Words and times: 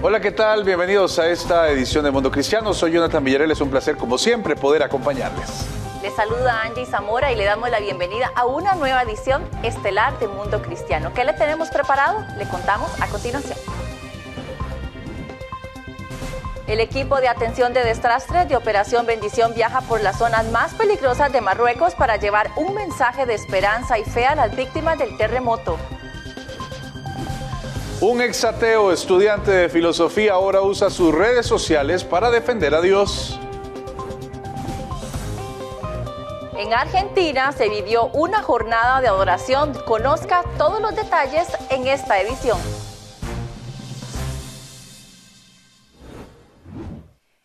Hola, 0.00 0.20
¿qué 0.20 0.30
tal? 0.30 0.62
Bienvenidos 0.62 1.18
a 1.18 1.26
esta 1.26 1.68
edición 1.70 2.04
de 2.04 2.12
Mundo 2.12 2.30
Cristiano. 2.30 2.72
Soy 2.72 2.92
Jonathan 2.92 3.24
Villarreal. 3.24 3.50
Es 3.50 3.60
un 3.60 3.68
placer, 3.68 3.96
como 3.96 4.16
siempre, 4.16 4.54
poder 4.54 4.84
acompañarles. 4.84 5.66
Les 6.02 6.14
saluda 6.14 6.62
Angie 6.62 6.86
Zamora 6.86 7.32
y 7.32 7.34
le 7.34 7.44
damos 7.44 7.68
la 7.68 7.80
bienvenida 7.80 8.30
a 8.36 8.46
una 8.46 8.76
nueva 8.76 9.02
edición 9.02 9.42
estelar 9.64 10.16
de 10.20 10.28
Mundo 10.28 10.62
Cristiano. 10.62 11.12
¿Qué 11.14 11.24
le 11.24 11.32
tenemos 11.32 11.70
preparado? 11.70 12.24
Le 12.36 12.46
contamos 12.46 12.88
a 13.00 13.08
continuación. 13.08 13.58
El 16.68 16.78
equipo 16.78 17.20
de 17.20 17.26
atención 17.26 17.72
de 17.72 17.82
desastres 17.82 18.48
de 18.48 18.54
Operación 18.54 19.04
Bendición 19.04 19.52
viaja 19.52 19.80
por 19.80 20.00
las 20.00 20.18
zonas 20.18 20.48
más 20.52 20.74
peligrosas 20.74 21.32
de 21.32 21.40
Marruecos 21.40 21.96
para 21.96 22.18
llevar 22.18 22.52
un 22.54 22.72
mensaje 22.72 23.26
de 23.26 23.34
esperanza 23.34 23.98
y 23.98 24.04
fe 24.04 24.26
a 24.26 24.36
las 24.36 24.54
víctimas 24.54 24.96
del 24.96 25.16
terremoto. 25.16 25.76
Un 28.00 28.20
exateo 28.20 28.92
estudiante 28.92 29.50
de 29.50 29.68
filosofía 29.68 30.34
ahora 30.34 30.62
usa 30.62 30.88
sus 30.88 31.12
redes 31.12 31.46
sociales 31.46 32.04
para 32.04 32.30
defender 32.30 32.72
a 32.72 32.80
Dios. 32.80 33.40
En 36.56 36.72
Argentina 36.72 37.50
se 37.50 37.68
vivió 37.68 38.06
una 38.12 38.40
jornada 38.40 39.00
de 39.00 39.08
adoración. 39.08 39.72
Conozca 39.84 40.44
todos 40.58 40.80
los 40.80 40.94
detalles 40.94 41.48
en 41.70 41.88
esta 41.88 42.20
edición. 42.20 42.58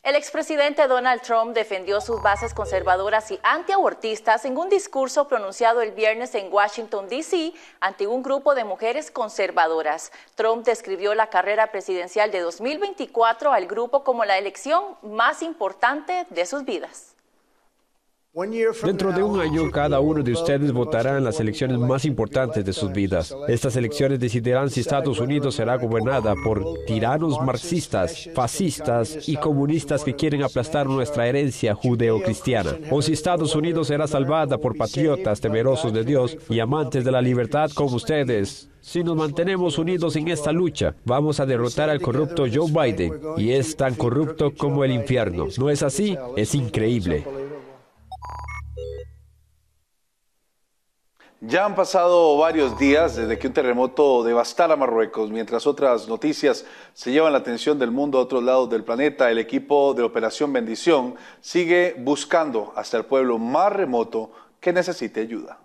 El 0.04 0.18
expresidente 0.18 0.86
Donald 0.90 1.22
Trump 1.22 1.56
defendió 1.56 2.02
sus 2.02 2.22
bases 2.22 2.54
conservadoras 2.54 3.32
y 3.32 3.40
antiabortistas 3.42 4.44
en 4.44 4.58
un 4.58 4.68
discurso 4.68 5.30
pronunciado 5.30 5.82
el 5.82 5.92
viernes 5.92 6.36
en 6.36 6.52
Washington, 6.52 7.08
D.C., 7.08 7.54
ante 7.80 8.06
un 8.06 8.22
grupo 8.22 8.54
de 8.54 8.66
mujeres 8.66 9.12
conservadoras. 9.12 10.12
Trump 10.36 10.66
describió 10.66 11.16
la 11.16 11.28
carrera 11.28 11.72
presidencial 11.72 12.32
de 12.32 12.42
2024 12.42 13.54
al 13.54 13.66
grupo 13.66 14.04
como 14.04 14.26
la 14.26 14.38
elección 14.38 14.98
más 15.04 15.42
importante 15.42 16.28
de 16.32 16.46
sus 16.46 16.66
vidas. 16.66 17.13
Dentro 18.36 19.12
de 19.12 19.22
un 19.22 19.40
año, 19.40 19.70
cada 19.70 20.00
uno 20.00 20.24
de 20.24 20.32
ustedes 20.34 20.72
votará 20.72 21.20
en 21.20 21.24
las 21.24 21.40
elecciones 21.40 21.78
más 21.78 22.04
importantes 22.04 22.66
de 22.66 22.74
sus 22.74 22.92
vidas. 22.92 23.32
Estas 23.48 23.76
elecciones 23.76 24.20
decidirán 24.20 24.72
si 24.72 24.80
Estados 24.80 25.20
Unidos 25.20 25.54
será 25.54 25.76
gobernada 25.76 26.34
por 26.44 26.64
tiranos 26.88 27.40
marxistas, 27.40 28.28
fascistas 28.34 29.30
y 29.30 29.38
comunistas 29.38 30.04
que 30.04 30.16
quieren 30.16 30.42
aplastar 30.42 30.88
nuestra 30.88 31.28
herencia 31.28 31.76
judeocristiana, 31.76 32.76
o 32.90 33.04
si 33.04 33.14
Estados 33.14 33.56
Unidos 33.56 33.90
será 33.90 34.08
salvada 34.08 34.58
por 34.58 34.76
patriotas 34.76 35.40
temerosos 35.40 35.94
de 35.94 36.04
Dios 36.04 36.36
y 36.50 36.60
amantes 36.60 37.06
de 37.06 37.12
la 37.12 37.22
libertad 37.22 37.70
como 37.76 37.98
ustedes. 37.98 38.68
Si 38.82 39.04
nos 39.04 39.16
mantenemos 39.16 39.78
unidos 39.78 40.16
en 40.16 40.28
esta 40.30 40.52
lucha, 40.52 40.96
vamos 41.06 41.40
a 41.40 41.46
derrotar 41.46 41.92
al 41.92 42.02
corrupto 42.02 42.46
Joe 42.52 42.70
Biden, 42.70 43.14
y 43.38 43.52
es 43.52 43.78
tan 43.78 43.94
corrupto 43.94 44.52
como 44.58 44.84
el 44.84 44.92
infierno. 44.92 45.48
¿No 45.60 45.70
es 45.70 45.84
así? 45.84 46.18
Es 46.36 46.56
increíble. 46.56 47.24
Ya 51.46 51.66
han 51.66 51.76
pasado 51.76 52.38
varios 52.38 52.80
días 52.80 53.18
desde 53.18 53.38
que 53.38 53.48
un 53.48 53.54
terremoto 53.54 54.24
devastara 54.24 54.78
Marruecos, 54.78 55.30
mientras 55.30 55.68
otras 55.68 56.08
noticias 56.08 56.66
se 56.94 57.12
llevan 57.12 57.34
la 57.34 57.40
atención 57.40 57.78
del 57.78 57.92
mundo 57.92 58.18
a 58.18 58.22
otros 58.22 58.42
lados 58.42 58.70
del 58.70 58.86
planeta. 58.86 59.30
El 59.30 59.40
equipo 59.40 59.94
de 59.94 60.04
Operación 60.04 60.54
Bendición 60.54 61.16
sigue 61.42 61.96
buscando 61.98 62.72
hasta 62.78 62.96
el 62.96 63.04
pueblo 63.04 63.40
más 63.40 63.74
remoto 63.74 64.32
que 64.62 64.72
necesite 64.72 65.20
ayuda. 65.20 65.60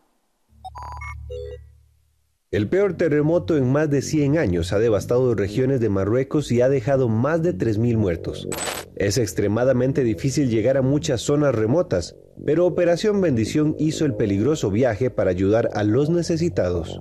El 2.50 2.66
peor 2.66 2.94
terremoto 2.94 3.58
en 3.58 3.70
más 3.70 3.90
de 3.90 4.00
100 4.00 4.38
años 4.38 4.72
ha 4.72 4.78
devastado 4.78 5.34
regiones 5.34 5.80
de 5.80 5.90
Marruecos 5.90 6.50
y 6.50 6.62
ha 6.62 6.70
dejado 6.70 7.10
más 7.10 7.42
de 7.42 7.54
3.000 7.54 7.98
muertos. 7.98 8.48
Es 8.96 9.18
extremadamente 9.18 10.02
difícil 10.02 10.48
llegar 10.48 10.78
a 10.78 10.82
muchas 10.82 11.20
zonas 11.20 11.54
remotas, 11.54 12.16
pero 12.46 12.64
Operación 12.64 13.20
Bendición 13.20 13.76
hizo 13.78 14.06
el 14.06 14.14
peligroso 14.14 14.70
viaje 14.70 15.10
para 15.10 15.28
ayudar 15.28 15.68
a 15.74 15.84
los 15.84 16.08
necesitados. 16.08 16.98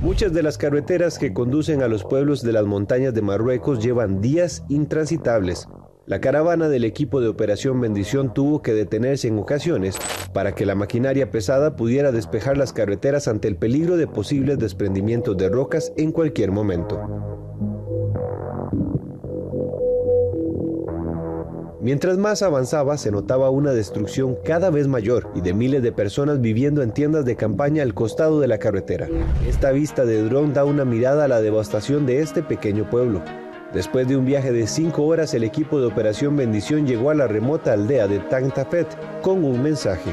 Muchas 0.00 0.32
de 0.32 0.42
las 0.42 0.56
carreteras 0.56 1.18
que 1.18 1.34
conducen 1.34 1.82
a 1.82 1.88
los 1.88 2.04
pueblos 2.04 2.40
de 2.40 2.54
las 2.54 2.64
montañas 2.64 3.12
de 3.12 3.20
Marruecos 3.20 3.84
llevan 3.84 4.22
días 4.22 4.62
intransitables. 4.70 5.68
La 6.10 6.20
caravana 6.20 6.68
del 6.68 6.82
equipo 6.82 7.20
de 7.20 7.28
Operación 7.28 7.80
Bendición 7.80 8.34
tuvo 8.34 8.62
que 8.62 8.74
detenerse 8.74 9.28
en 9.28 9.38
ocasiones 9.38 9.96
para 10.32 10.56
que 10.56 10.66
la 10.66 10.74
maquinaria 10.74 11.30
pesada 11.30 11.76
pudiera 11.76 12.10
despejar 12.10 12.58
las 12.58 12.72
carreteras 12.72 13.28
ante 13.28 13.46
el 13.46 13.54
peligro 13.54 13.96
de 13.96 14.08
posibles 14.08 14.58
desprendimientos 14.58 15.36
de 15.36 15.48
rocas 15.48 15.92
en 15.96 16.10
cualquier 16.10 16.50
momento. 16.50 17.00
Mientras 21.80 22.18
más 22.18 22.42
avanzaba, 22.42 22.98
se 22.98 23.12
notaba 23.12 23.50
una 23.50 23.70
destrucción 23.70 24.36
cada 24.44 24.70
vez 24.70 24.88
mayor 24.88 25.30
y 25.36 25.42
de 25.42 25.54
miles 25.54 25.80
de 25.80 25.92
personas 25.92 26.40
viviendo 26.40 26.82
en 26.82 26.90
tiendas 26.90 27.24
de 27.24 27.36
campaña 27.36 27.84
al 27.84 27.94
costado 27.94 28.40
de 28.40 28.48
la 28.48 28.58
carretera. 28.58 29.06
Esta 29.48 29.70
vista 29.70 30.04
de 30.04 30.24
dron 30.24 30.54
da 30.54 30.64
una 30.64 30.84
mirada 30.84 31.26
a 31.26 31.28
la 31.28 31.40
devastación 31.40 32.04
de 32.04 32.18
este 32.18 32.42
pequeño 32.42 32.90
pueblo. 32.90 33.22
Después 33.72 34.08
de 34.08 34.16
un 34.16 34.24
viaje 34.24 34.50
de 34.50 34.66
cinco 34.66 35.04
horas, 35.04 35.32
el 35.32 35.44
equipo 35.44 35.78
de 35.78 35.86
Operación 35.86 36.36
Bendición 36.36 36.88
llegó 36.88 37.10
a 37.10 37.14
la 37.14 37.28
remota 37.28 37.72
aldea 37.72 38.08
de 38.08 38.18
Tantafet 38.18 38.88
con 39.22 39.44
un 39.44 39.62
mensaje. 39.62 40.12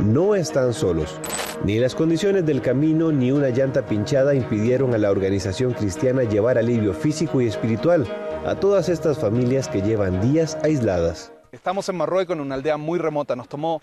No 0.00 0.34
están 0.34 0.74
solos. 0.74 1.20
Ni 1.64 1.78
las 1.78 1.94
condiciones 1.94 2.44
del 2.44 2.60
camino 2.60 3.12
ni 3.12 3.30
una 3.30 3.50
llanta 3.50 3.86
pinchada 3.86 4.34
impidieron 4.34 4.92
a 4.94 4.98
la 4.98 5.12
organización 5.12 5.74
cristiana 5.74 6.24
llevar 6.24 6.58
alivio 6.58 6.92
físico 6.92 7.40
y 7.40 7.46
espiritual 7.46 8.04
a 8.44 8.56
todas 8.56 8.88
estas 8.88 9.16
familias 9.16 9.68
que 9.68 9.80
llevan 9.80 10.20
días 10.20 10.58
aisladas. 10.64 11.32
Estamos 11.52 11.88
en 11.88 11.94
Marruecos, 11.96 12.34
en 12.34 12.40
una 12.40 12.56
aldea 12.56 12.78
muy 12.78 12.98
remota. 12.98 13.36
Nos 13.36 13.48
tomó 13.48 13.80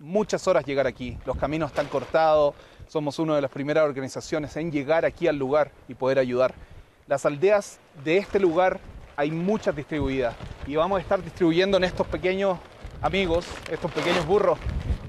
muchas 0.00 0.48
horas 0.48 0.64
llegar 0.64 0.88
aquí. 0.88 1.16
Los 1.24 1.36
caminos 1.36 1.70
están 1.70 1.86
cortados. 1.86 2.54
Somos 2.92 3.18
una 3.18 3.34
de 3.34 3.40
las 3.40 3.50
primeras 3.50 3.84
organizaciones 3.86 4.54
en 4.58 4.70
llegar 4.70 5.06
aquí 5.06 5.26
al 5.26 5.38
lugar 5.38 5.70
y 5.88 5.94
poder 5.94 6.18
ayudar. 6.18 6.52
Las 7.06 7.24
aldeas 7.24 7.78
de 8.04 8.18
este 8.18 8.38
lugar 8.38 8.80
hay 9.16 9.30
muchas 9.30 9.74
distribuidas 9.74 10.34
y 10.66 10.76
vamos 10.76 10.98
a 10.98 11.00
estar 11.00 11.22
distribuyendo 11.22 11.78
en 11.78 11.84
estos 11.84 12.06
pequeños 12.06 12.58
amigos, 13.00 13.46
estos 13.70 13.90
pequeños 13.92 14.26
burros. 14.26 14.58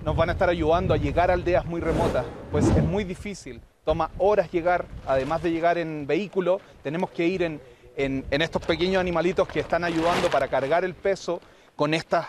Nos 0.05 0.15
van 0.15 0.29
a 0.29 0.31
estar 0.31 0.47
ayudando 0.47 0.93
a 0.93 0.97
llegar 0.97 1.29
a 1.29 1.33
aldeas 1.33 1.65
muy 1.65 1.81
remotas, 1.81 2.25
pues 2.53 2.65
es 2.69 2.81
muy 2.81 3.03
difícil. 3.03 3.59
Toma 3.83 4.11
horas 4.17 4.49
llegar, 4.49 4.85
además 5.05 5.43
de 5.43 5.51
llegar 5.51 5.77
en 5.77 6.07
vehículo, 6.07 6.61
tenemos 6.83 7.11
que 7.11 7.27
ir 7.27 7.43
en, 7.43 7.61
en, 7.97 8.23
en 8.31 8.41
estos 8.41 8.61
pequeños 8.61 9.01
animalitos 9.01 9.45
que 9.49 9.59
están 9.59 9.83
ayudando 9.83 10.29
para 10.29 10.47
cargar 10.47 10.85
el 10.85 10.93
peso 10.93 11.41
con 11.75 11.93
estas 11.93 12.27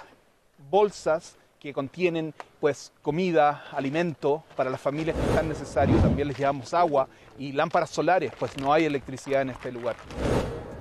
bolsas 0.68 1.36
que 1.64 1.72
contienen 1.72 2.34
pues 2.60 2.92
comida, 3.00 3.64
alimento 3.72 4.44
para 4.54 4.68
las 4.68 4.82
familias 4.82 5.16
que 5.16 5.22
están 5.22 5.48
necesarios. 5.48 5.98
También 6.02 6.28
les 6.28 6.36
llevamos 6.36 6.74
agua 6.74 7.08
y 7.38 7.52
lámparas 7.52 7.88
solares, 7.88 8.32
pues 8.38 8.58
no 8.58 8.70
hay 8.70 8.84
electricidad 8.84 9.40
en 9.40 9.48
este 9.48 9.72
lugar. 9.72 9.96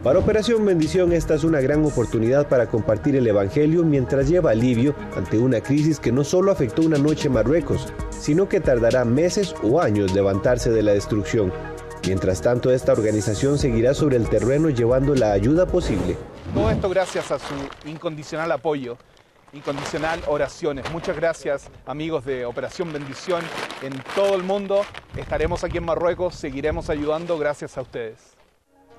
Para 0.04 0.20
Operación 0.20 0.66
Bendición 0.66 1.14
esta 1.14 1.36
es 1.36 1.46
una 1.46 1.62
gran 1.62 1.86
oportunidad 1.86 2.50
para 2.50 2.68
compartir 2.68 3.16
el 3.16 3.26
Evangelio 3.26 3.86
mientras 3.86 4.28
lleva 4.28 4.52
alivio 4.52 4.94
ante 5.16 5.40
una 5.40 5.62
crisis 5.62 6.02
que 6.02 6.12
no 6.12 6.26
solo 6.26 6.52
afectó 6.52 6.82
una 6.82 6.98
noche 6.98 7.28
en 7.28 7.36
Marruecos, 7.36 7.94
sino 8.10 8.50
que 8.50 8.60
tardará 8.60 9.06
meses 9.06 9.56
o 9.64 9.80
años 9.80 10.14
levantarse 10.14 10.70
de 10.70 10.84
la 10.84 10.92
destrucción. 10.92 11.54
Mientras 12.06 12.42
tanto, 12.42 12.74
esta 12.74 12.92
organización 12.92 13.58
seguirá 13.58 13.94
sobre 13.94 14.18
el 14.18 14.28
terreno 14.28 14.70
llevando 14.70 15.16
la 15.16 15.32
ayuda 15.32 15.66
posible. 15.66 16.18
Todo 16.54 16.70
esto 16.70 16.90
gracias 16.90 17.32
a 17.32 17.40
su 17.40 17.54
incondicional 17.86 18.52
apoyo, 18.52 18.98
incondicional 19.54 20.22
oraciones. 20.28 20.92
Muchas 20.92 21.16
gracias 21.16 21.70
amigos 21.86 22.26
de 22.26 22.46
Operación 22.46 22.92
Bendición 22.92 23.42
en 23.82 23.94
todo 24.16 24.36
el 24.36 24.44
mundo. 24.44 24.82
Estaremos 25.16 25.64
aquí 25.64 25.78
en 25.78 25.86
Marruecos, 25.86 26.36
seguiremos 26.36 26.90
ayudando 26.90 27.38
gracias 27.38 27.78
a 27.78 27.82
ustedes. 27.82 28.36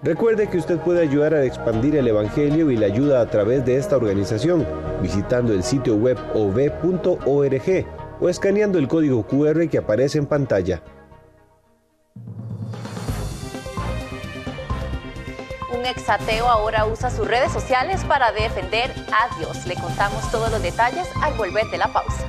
Recuerde 0.03 0.49
que 0.51 0.59
usted 0.59 0.79
puede 0.81 1.01
ayudar 1.01 1.35
a 1.35 1.45
expandir 1.45 1.97
el 1.97 2.07
Evangelio 2.07 2.71
y 2.71 2.77
la 2.77 2.87
ayuda 2.87 3.21
a 3.21 3.31
través 3.31 3.65
de 3.65 3.79
esta 3.79 3.97
organización, 3.97 4.67
visitando 5.01 5.55
el 5.55 5.63
sitio 5.63 5.97
web 5.97 6.19
ov.org 6.35 7.87
o 8.21 8.29
escaneando 8.29 8.79
el 8.79 8.87
código 8.87 9.27
QR 9.27 9.69
que 9.69 9.79
aparece 9.79 10.19
en 10.19 10.27
pantalla. 10.27 10.83
Un 15.85 15.91
exateo 15.91 16.49
ahora 16.49 16.87
usa 16.87 17.11
sus 17.11 17.29
redes 17.29 17.53
sociales 17.53 18.07
para 18.09 18.33
defender 18.33 18.91
a 19.13 19.39
Dios. 19.39 19.67
Le 19.67 19.75
contamos 19.75 20.31
todos 20.31 20.51
los 20.51 20.63
detalles 20.63 21.07
al 21.21 21.35
volver 21.35 21.67
de 21.67 21.77
la 21.77 21.89
pausa. 21.89 22.27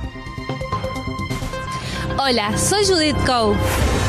Hola, 2.18 2.58
soy 2.58 2.84
Judith 2.84 3.16
Coe. 3.24 3.56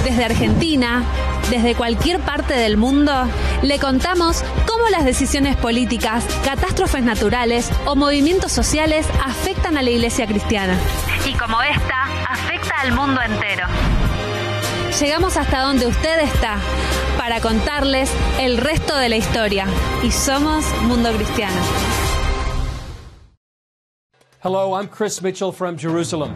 Desde 0.03 0.25
Argentina, 0.25 1.01
desde 1.49 1.75
cualquier 1.75 2.19
parte 2.19 2.55
del 2.55 2.75
mundo, 2.75 3.13
le 3.61 3.79
contamos 3.79 4.43
cómo 4.67 4.89
las 4.89 5.05
decisiones 5.05 5.55
políticas, 5.55 6.25
catástrofes 6.43 7.03
naturales 7.03 7.71
o 7.85 7.95
movimientos 7.95 8.51
sociales 8.51 9.07
afectan 9.25 9.77
a 9.77 9.81
la 9.81 9.91
iglesia 9.91 10.27
cristiana. 10.27 10.77
Y 11.25 11.33
como 11.35 11.61
esta, 11.61 12.03
afecta 12.29 12.81
al 12.81 12.91
mundo 12.91 13.21
entero. 13.21 13.65
Llegamos 14.99 15.37
hasta 15.37 15.61
donde 15.61 15.85
usted 15.85 16.21
está 16.21 16.59
para 17.19 17.39
contarles 17.39 18.09
el 18.39 18.57
resto 18.57 18.97
de 18.97 19.09
la 19.09 19.17
historia. 19.17 19.67
Y 20.03 20.09
somos 20.09 20.65
Mundo 20.81 21.11
Cristiano. 21.11 21.61
Hello, 24.41 24.73
I'm 24.73 24.87
Chris 24.87 25.21
Mitchell 25.21 25.51
from 25.51 25.77
Jerusalem. 25.77 26.33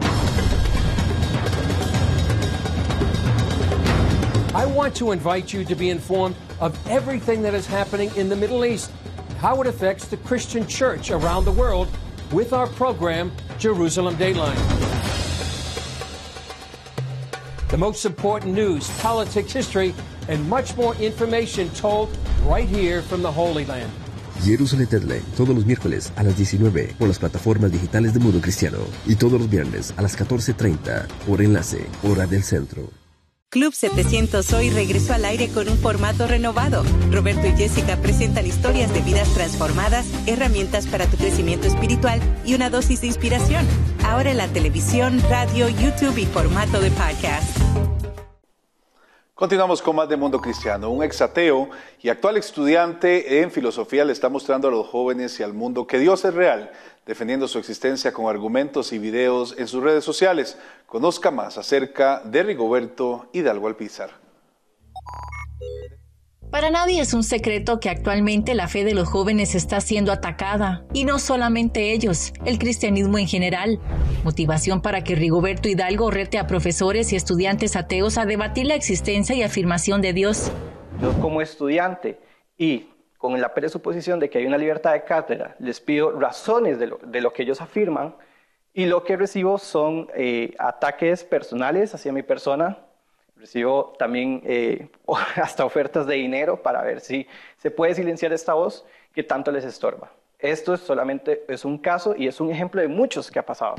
I 4.54 4.64
want 4.64 4.94
to 4.96 5.10
invite 5.10 5.52
you 5.52 5.64
to 5.64 5.74
be 5.74 5.90
informed 5.90 6.36
of 6.60 6.78
everything 6.88 7.42
that 7.42 7.54
is 7.54 7.66
happening 7.66 8.12
in 8.14 8.28
the 8.28 8.36
Middle 8.36 8.64
East, 8.64 8.92
how 9.40 9.60
it 9.60 9.66
affects 9.66 10.06
the 10.06 10.18
Christian 10.18 10.68
church 10.68 11.10
around 11.10 11.46
the 11.46 11.52
world 11.52 11.88
with 12.30 12.52
our 12.52 12.68
program, 12.68 13.32
Jerusalem 13.58 14.14
Dateline. 14.14 15.21
The 17.72 17.78
most 17.78 18.04
important 18.04 18.54
news, 18.54 18.86
politics, 19.00 19.50
history, 19.50 19.94
and 20.28 20.46
much 20.46 20.76
more 20.76 20.94
information 20.96 21.70
told 21.70 22.10
right 22.44 22.68
here 22.68 23.00
from 23.00 23.22
the 23.22 23.32
Holy 23.32 23.64
Land. 23.64 23.90
Jerusalem 24.44 24.86
Deadline, 24.90 25.22
todos 25.38 25.54
los 25.54 25.64
miércoles 25.64 26.12
a 26.16 26.22
las 26.22 26.36
19 26.36 26.96
por 26.98 27.08
las 27.08 27.18
plataformas 27.18 27.72
digitales 27.72 28.12
de 28.12 28.20
Mundo 28.20 28.42
Cristiano 28.42 28.80
y 29.06 29.14
todos 29.14 29.40
los 29.40 29.48
viernes 29.48 29.94
a 29.96 30.02
las 30.02 30.18
14.30 30.18 31.06
por 31.26 31.40
enlace, 31.40 31.86
hora 32.02 32.26
del 32.26 32.42
centro. 32.42 33.01
Club 33.52 33.74
700 33.74 34.50
hoy 34.54 34.70
regresó 34.70 35.12
al 35.12 35.26
aire 35.26 35.50
con 35.50 35.68
un 35.68 35.76
formato 35.76 36.26
renovado. 36.26 36.84
Roberto 37.10 37.46
y 37.46 37.52
Jessica 37.52 37.98
presentan 37.98 38.46
historias 38.46 38.90
de 38.94 39.02
vidas 39.02 39.28
transformadas, 39.34 40.06
herramientas 40.26 40.86
para 40.86 41.04
tu 41.06 41.18
crecimiento 41.18 41.66
espiritual 41.66 42.18
y 42.46 42.54
una 42.54 42.70
dosis 42.70 43.02
de 43.02 43.08
inspiración. 43.08 43.66
Ahora 44.06 44.30
en 44.30 44.38
la 44.38 44.48
televisión, 44.48 45.20
radio, 45.28 45.68
YouTube 45.68 46.16
y 46.16 46.24
formato 46.24 46.80
de 46.80 46.90
podcast. 46.92 47.91
Continuamos 49.42 49.82
con 49.82 49.96
más 49.96 50.08
de 50.08 50.16
Mundo 50.16 50.40
Cristiano. 50.40 50.88
Un 50.88 51.02
exateo 51.02 51.68
y 52.00 52.10
actual 52.10 52.36
estudiante 52.36 53.40
en 53.40 53.50
filosofía 53.50 54.04
le 54.04 54.12
está 54.12 54.28
mostrando 54.28 54.68
a 54.68 54.70
los 54.70 54.86
jóvenes 54.86 55.40
y 55.40 55.42
al 55.42 55.52
mundo 55.52 55.84
que 55.84 55.98
Dios 55.98 56.24
es 56.24 56.32
real, 56.32 56.70
defendiendo 57.06 57.48
su 57.48 57.58
existencia 57.58 58.12
con 58.12 58.26
argumentos 58.26 58.92
y 58.92 59.00
videos 59.00 59.56
en 59.58 59.66
sus 59.66 59.82
redes 59.82 60.04
sociales. 60.04 60.58
Conozca 60.86 61.32
más 61.32 61.58
acerca 61.58 62.22
de 62.24 62.44
Rigoberto 62.44 63.26
Hidalgo 63.32 63.66
Alpizar. 63.66 64.10
Para 66.52 66.68
nadie 66.68 67.00
es 67.00 67.14
un 67.14 67.22
secreto 67.22 67.80
que 67.80 67.88
actualmente 67.88 68.52
la 68.52 68.68
fe 68.68 68.84
de 68.84 68.92
los 68.92 69.08
jóvenes 69.08 69.54
está 69.54 69.80
siendo 69.80 70.12
atacada, 70.12 70.84
y 70.92 71.06
no 71.06 71.18
solamente 71.18 71.92
ellos, 71.92 72.34
el 72.44 72.58
cristianismo 72.58 73.16
en 73.16 73.26
general. 73.26 73.80
Motivación 74.22 74.82
para 74.82 75.02
que 75.02 75.14
Rigoberto 75.14 75.70
Hidalgo 75.70 76.10
rete 76.10 76.38
a 76.38 76.46
profesores 76.46 77.10
y 77.10 77.16
estudiantes 77.16 77.74
ateos 77.74 78.18
a 78.18 78.26
debatir 78.26 78.66
la 78.66 78.74
existencia 78.74 79.34
y 79.34 79.42
afirmación 79.42 80.02
de 80.02 80.12
Dios. 80.12 80.52
Yo 81.00 81.18
como 81.22 81.40
estudiante 81.40 82.20
y 82.58 82.90
con 83.16 83.40
la 83.40 83.54
presuposición 83.54 84.20
de 84.20 84.28
que 84.28 84.36
hay 84.36 84.44
una 84.44 84.58
libertad 84.58 84.92
de 84.92 85.04
cátedra, 85.04 85.56
les 85.58 85.80
pido 85.80 86.20
razones 86.20 86.78
de 86.78 87.20
lo, 87.22 87.32
que 87.32 87.44
ellos 87.44 87.62
afirman 87.62 88.14
y 88.74 88.84
lo 88.84 89.04
que 89.04 89.16
recibo 89.16 89.56
son 89.56 90.06
eh, 90.14 90.52
ataques 90.58 91.24
personales 91.24 91.94
hacia 91.94 92.12
mi 92.12 92.22
persona, 92.22 92.76
Recibo 93.42 93.92
también 93.98 94.40
eh, 94.44 94.86
hasta 95.42 95.64
ofertas 95.64 96.06
de 96.06 96.14
dinero 96.14 96.62
para 96.62 96.80
ver 96.82 97.00
si 97.00 97.26
se 97.56 97.72
puede 97.72 97.92
silenciar 97.92 98.32
esta 98.32 98.54
voz 98.54 98.84
que 99.12 99.24
tanto 99.24 99.50
les 99.50 99.64
estorba. 99.64 100.12
Esto 100.38 100.74
es 100.74 100.80
solamente 100.80 101.44
es 101.48 101.64
un 101.64 101.76
caso 101.78 102.14
y 102.16 102.28
es 102.28 102.40
un 102.40 102.52
ejemplo 102.52 102.80
de 102.80 102.86
muchos 102.86 103.32
que 103.32 103.40
ha 103.40 103.44
pasado. 103.44 103.74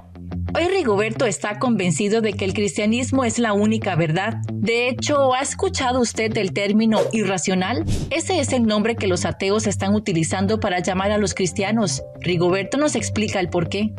Hoy 0.53 0.67
Rigoberto 0.67 1.25
está 1.25 1.59
convencido 1.59 2.19
de 2.19 2.33
que 2.33 2.43
el 2.43 2.53
cristianismo 2.53 3.23
es 3.23 3.39
la 3.39 3.53
única 3.53 3.95
verdad. 3.95 4.33
De 4.51 4.89
hecho, 4.89 5.33
¿ha 5.33 5.39
escuchado 5.39 6.01
usted 6.01 6.29
del 6.29 6.51
término 6.51 6.99
irracional? 7.13 7.85
Ese 8.11 8.41
es 8.41 8.51
el 8.51 8.63
nombre 8.63 8.97
que 8.97 9.07
los 9.07 9.23
ateos 9.23 9.65
están 9.65 9.95
utilizando 9.95 10.59
para 10.59 10.79
llamar 10.79 11.11
a 11.11 11.17
los 11.17 11.33
cristianos. 11.33 12.03
Rigoberto 12.19 12.77
nos 12.77 12.95
explica 12.95 13.39
el 13.39 13.49
por 13.49 13.69
qué. 13.69 13.93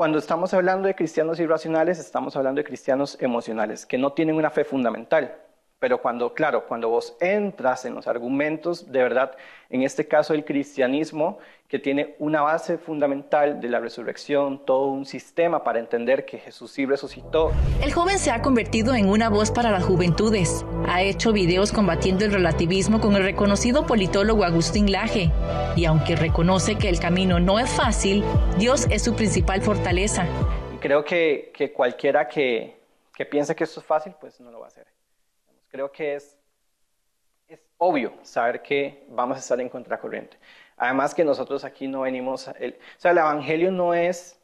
Cuando 0.00 0.16
estamos 0.16 0.54
hablando 0.54 0.88
de 0.88 0.94
cristianos 0.94 1.38
irracionales, 1.40 1.98
estamos 1.98 2.34
hablando 2.34 2.60
de 2.60 2.64
cristianos 2.64 3.18
emocionales, 3.20 3.84
que 3.84 3.98
no 3.98 4.14
tienen 4.14 4.36
una 4.36 4.48
fe 4.48 4.64
fundamental. 4.64 5.36
Pero 5.80 6.02
cuando, 6.02 6.34
claro, 6.34 6.66
cuando 6.66 6.90
vos 6.90 7.16
entras 7.20 7.86
en 7.86 7.94
los 7.94 8.06
argumentos, 8.06 8.92
de 8.92 9.02
verdad, 9.02 9.32
en 9.70 9.82
este 9.82 10.06
caso 10.06 10.34
el 10.34 10.44
cristianismo, 10.44 11.38
que 11.68 11.78
tiene 11.78 12.16
una 12.18 12.42
base 12.42 12.76
fundamental 12.76 13.62
de 13.62 13.68
la 13.68 13.80
resurrección, 13.80 14.66
todo 14.66 14.88
un 14.88 15.06
sistema 15.06 15.64
para 15.64 15.78
entender 15.78 16.26
que 16.26 16.36
Jesús 16.36 16.72
sí 16.72 16.84
resucitó. 16.84 17.52
El 17.82 17.94
joven 17.94 18.18
se 18.18 18.30
ha 18.30 18.42
convertido 18.42 18.94
en 18.94 19.08
una 19.08 19.30
voz 19.30 19.50
para 19.50 19.70
las 19.70 19.82
juventudes. 19.82 20.66
Ha 20.86 21.00
hecho 21.00 21.32
videos 21.32 21.72
combatiendo 21.72 22.26
el 22.26 22.32
relativismo 22.32 23.00
con 23.00 23.16
el 23.16 23.22
reconocido 23.22 23.86
politólogo 23.86 24.44
Agustín 24.44 24.92
Laje. 24.92 25.30
Y 25.76 25.86
aunque 25.86 26.14
reconoce 26.14 26.76
que 26.76 26.90
el 26.90 27.00
camino 27.00 27.40
no 27.40 27.58
es 27.58 27.70
fácil, 27.70 28.22
Dios 28.58 28.86
es 28.90 29.02
su 29.02 29.14
principal 29.14 29.62
fortaleza. 29.62 30.26
Y 30.74 30.76
creo 30.76 31.02
que, 31.06 31.52
que 31.54 31.72
cualquiera 31.72 32.28
que, 32.28 32.76
que 33.14 33.24
piense 33.24 33.56
que 33.56 33.64
esto 33.64 33.80
es 33.80 33.86
fácil, 33.86 34.12
pues 34.20 34.38
no 34.40 34.50
lo 34.50 34.58
va 34.58 34.66
a 34.66 34.68
hacer. 34.68 34.86
Creo 35.70 35.92
que 35.92 36.16
es, 36.16 36.36
es 37.48 37.60
obvio 37.78 38.12
saber 38.22 38.60
que 38.60 39.06
vamos 39.08 39.36
a 39.36 39.40
estar 39.40 39.60
en 39.60 39.68
contracorriente. 39.68 40.36
Además 40.76 41.14
que 41.14 41.24
nosotros 41.24 41.64
aquí 41.64 41.86
no 41.86 42.00
venimos, 42.00 42.50
el, 42.58 42.72
o 42.72 43.00
sea, 43.00 43.12
el 43.12 43.18
Evangelio 43.18 43.70
no 43.70 43.94
es 43.94 44.40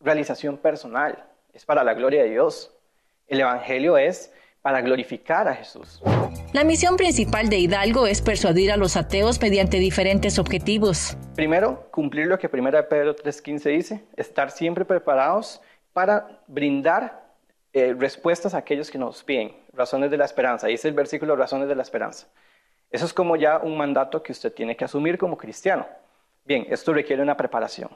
realización 0.00 0.56
personal, 0.56 1.24
es 1.52 1.64
para 1.64 1.82
la 1.82 1.94
gloria 1.94 2.22
de 2.22 2.30
Dios. 2.30 2.72
El 3.26 3.40
Evangelio 3.40 3.98
es 3.98 4.32
para 4.62 4.80
glorificar 4.80 5.48
a 5.48 5.54
Jesús. 5.54 6.00
La 6.52 6.62
misión 6.62 6.96
principal 6.96 7.48
de 7.48 7.58
Hidalgo 7.58 8.06
es 8.06 8.22
persuadir 8.22 8.70
a 8.70 8.76
los 8.76 8.96
ateos 8.96 9.40
mediante 9.40 9.78
diferentes 9.78 10.38
objetivos. 10.38 11.16
Primero, 11.34 11.88
cumplir 11.90 12.26
lo 12.26 12.38
que 12.38 12.48
1 12.52 12.70
Pedro 12.88 13.16
3.15 13.16 13.70
dice, 13.70 14.04
estar 14.16 14.50
siempre 14.50 14.84
preparados 14.84 15.60
para 15.92 16.40
brindar 16.46 17.28
eh, 17.72 17.94
respuestas 17.98 18.54
a 18.54 18.58
aquellos 18.58 18.90
que 18.90 18.98
nos 18.98 19.22
piden, 19.22 19.52
razones 19.78 20.10
de 20.10 20.18
la 20.18 20.26
esperanza. 20.26 20.66
Dice 20.66 20.88
el 20.88 20.94
versículo 20.94 21.36
razones 21.36 21.68
de 21.68 21.74
la 21.74 21.82
esperanza. 21.82 22.26
Eso 22.90 23.06
es 23.06 23.12
como 23.12 23.36
ya 23.36 23.58
un 23.58 23.76
mandato 23.76 24.22
que 24.22 24.32
usted 24.32 24.52
tiene 24.52 24.76
que 24.76 24.84
asumir 24.84 25.16
como 25.16 25.36
cristiano. 25.36 25.86
Bien, 26.44 26.66
esto 26.68 26.92
requiere 26.92 27.22
una 27.22 27.36
preparación. 27.36 27.90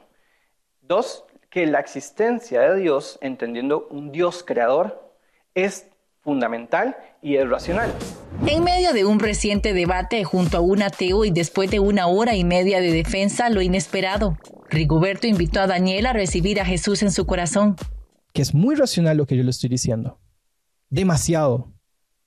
Dos, 0.83 1.25
que 1.51 1.67
la 1.67 1.81
existencia 1.81 2.61
de 2.61 2.81
Dios, 2.81 3.19
entendiendo 3.21 3.87
un 3.91 4.13
Dios 4.13 4.45
creador, 4.45 5.13
es 5.55 5.89
fundamental 6.21 6.97
y 7.21 7.37
es 7.37 7.49
racional. 7.49 7.93
En 8.47 8.65
medio 8.65 8.93
de 8.93 9.05
un 9.05 9.19
reciente 9.19 9.73
debate 9.73 10.25
junto 10.25 10.59
a 10.59 10.61
un 10.61 10.83
ateo 10.83 11.25
y 11.25 11.31
después 11.31 11.71
de 11.71 11.81
una 11.81 12.07
hora 12.07 12.35
y 12.35 12.45
media 12.45 12.81
de 12.81 12.93
defensa, 12.93 13.51
lo 13.51 13.61
inesperado. 13.61 14.37
Rigoberto 14.71 15.27
invitó 15.27 15.61
a 15.61 15.67
Daniel 15.67 16.07
a 16.07 16.13
recibir 16.13 16.61
a 16.61 16.65
Jesús 16.65 17.03
en 17.03 17.11
su 17.11 17.27
corazón. 17.27 17.77
Que 18.33 18.43
es 18.43 18.55
muy 18.55 18.75
racional 18.75 19.17
lo 19.17 19.27
que 19.27 19.37
yo 19.37 19.43
le 19.43 19.51
estoy 19.51 19.69
diciendo. 19.69 20.19
Demasiado. 20.93 21.73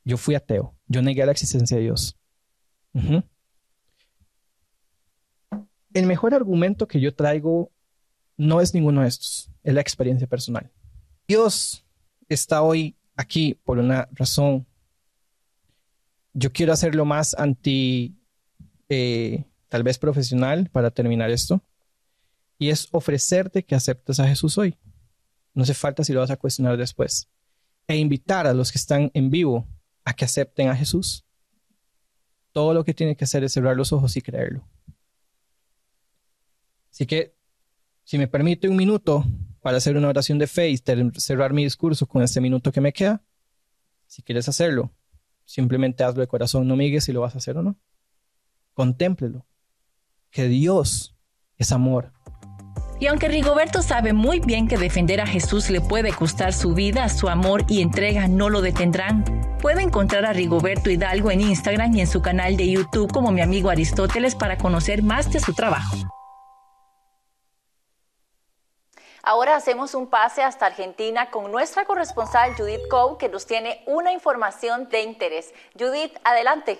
Yo 0.04 0.18
fui 0.18 0.34
ateo. 0.34 0.76
Yo 0.88 1.04
negué 1.04 1.24
la 1.24 1.32
existencia 1.32 1.78
de 1.78 1.84
Dios. 1.84 2.18
El 5.94 6.06
mejor 6.08 6.34
argumento 6.34 6.88
que 6.88 7.00
yo 7.00 7.14
traigo 7.14 7.72
no 8.38 8.62
es 8.62 8.74
ninguno 8.74 9.02
de 9.02 9.08
estos, 9.08 9.52
es 9.62 9.74
la 9.74 9.82
experiencia 9.82 10.26
personal. 10.26 10.72
Dios 11.28 11.86
está 12.28 12.64
hoy 12.64 12.96
aquí 13.16 13.54
por 13.54 13.78
una 13.78 14.10
razón. 14.14 14.66
Yo 16.34 16.52
quiero 16.52 16.74
hacerlo 16.74 17.06
más 17.06 17.36
anti, 17.36 18.18
eh, 18.90 19.46
tal 19.70 19.84
vez 19.84 20.00
profesional 20.00 20.70
para 20.72 20.90
terminar 20.90 21.30
esto, 21.30 21.62
y 22.58 22.70
es 22.70 22.88
ofrecerte 22.92 23.64
que 23.64 23.76
aceptes 23.76 24.20
a 24.20 24.28
Jesús 24.28 24.58
hoy. 24.58 24.76
No 25.54 25.62
hace 25.62 25.76
falta 25.76 26.04
si 26.04 26.14
lo 26.14 26.22
vas 26.22 26.32
a 26.32 26.38
cuestionar 26.38 26.78
después. 26.78 27.30
E 27.88 27.98
invitar 27.98 28.48
a 28.48 28.54
los 28.54 28.72
que 28.72 28.78
están 28.78 29.12
en 29.14 29.30
vivo 29.30 29.68
a 30.04 30.14
que 30.14 30.26
acepten 30.26 30.70
a 30.70 30.76
Jesús. 30.76 31.26
Todo 32.52 32.74
lo 32.74 32.84
que 32.84 32.94
tiene 32.94 33.16
que 33.16 33.26
hacer 33.26 33.44
es 33.44 33.54
cerrar 33.54 33.76
los 33.76 33.92
ojos 33.92 34.16
y 34.16 34.22
creerlo. 34.22 34.68
Así 36.92 37.06
que, 37.06 37.36
si 38.04 38.18
me 38.18 38.28
permite 38.28 38.70
un 38.70 38.78
minuto 38.78 39.26
para 39.62 39.78
hacer 39.78 39.98
una 39.98 40.08
oración 40.08 40.38
de 40.38 40.48
fe 40.48 40.70
y 40.70 40.78
cerrar 40.78 41.52
mi 41.52 41.64
discurso 41.64 42.06
con 42.06 42.22
este 42.22 42.40
minuto 42.40 42.72
que 42.72 42.80
me 42.80 42.94
queda, 42.94 43.24
si 44.08 44.22
quieres 44.22 44.48
hacerlo, 44.48 44.92
simplemente 45.44 46.04
hazlo 46.04 46.22
de 46.22 46.28
corazón, 46.28 46.68
no 46.68 46.76
migues 46.76 47.04
si 47.04 47.12
lo 47.12 47.22
vas 47.22 47.36
a 47.36 47.40
hacer 47.40 47.58
o 47.58 47.64
no. 47.64 47.78
Contémplelo. 48.74 49.46
Que 50.30 50.48
Dios 50.48 51.16
es 51.58 51.72
amor. 51.72 52.14
Y 52.98 53.08
aunque 53.08 53.28
Rigoberto 53.28 53.82
sabe 53.82 54.14
muy 54.14 54.40
bien 54.40 54.68
que 54.68 54.78
defender 54.78 55.20
a 55.20 55.28
Jesús 55.28 55.70
le 55.70 55.82
puede 55.82 56.14
costar 56.14 56.54
su 56.54 56.74
vida, 56.74 57.10
su 57.10 57.28
amor 57.28 57.66
y 57.68 57.82
entrega 57.82 58.28
no 58.28 58.50
lo 58.50 58.62
detendrán. 58.62 59.26
Puede 59.62 59.82
encontrar 59.82 60.26
a 60.26 60.32
Rigoberto 60.32 60.90
Hidalgo 60.90 61.30
en 61.30 61.42
Instagram 61.42 61.94
y 61.96 62.02
en 62.02 62.08
su 62.08 62.22
canal 62.22 62.56
de 62.56 62.72
YouTube 62.72 63.12
como 63.12 63.32
mi 63.32 63.42
amigo 63.42 63.70
Aristóteles 63.70 64.36
para 64.36 64.58
conocer 64.58 65.04
más 65.04 65.32
de 65.32 65.42
su 65.42 65.54
trabajo. 65.54 65.98
Ahora 69.24 69.56
hacemos 69.56 69.96
un 69.96 70.08
pase 70.08 70.44
hasta 70.44 70.68
Argentina 70.68 71.32
con 71.32 71.52
nuestra 71.52 71.86
corresponsal 71.86 72.56
Judith 72.56 72.88
Coe, 72.90 73.18
que 73.18 73.28
nos 73.28 73.46
tiene 73.46 73.84
una 73.88 74.14
información 74.14 74.88
de 74.88 75.02
interés. 75.02 75.52
Judith, 75.78 76.16
adelante. 76.24 76.80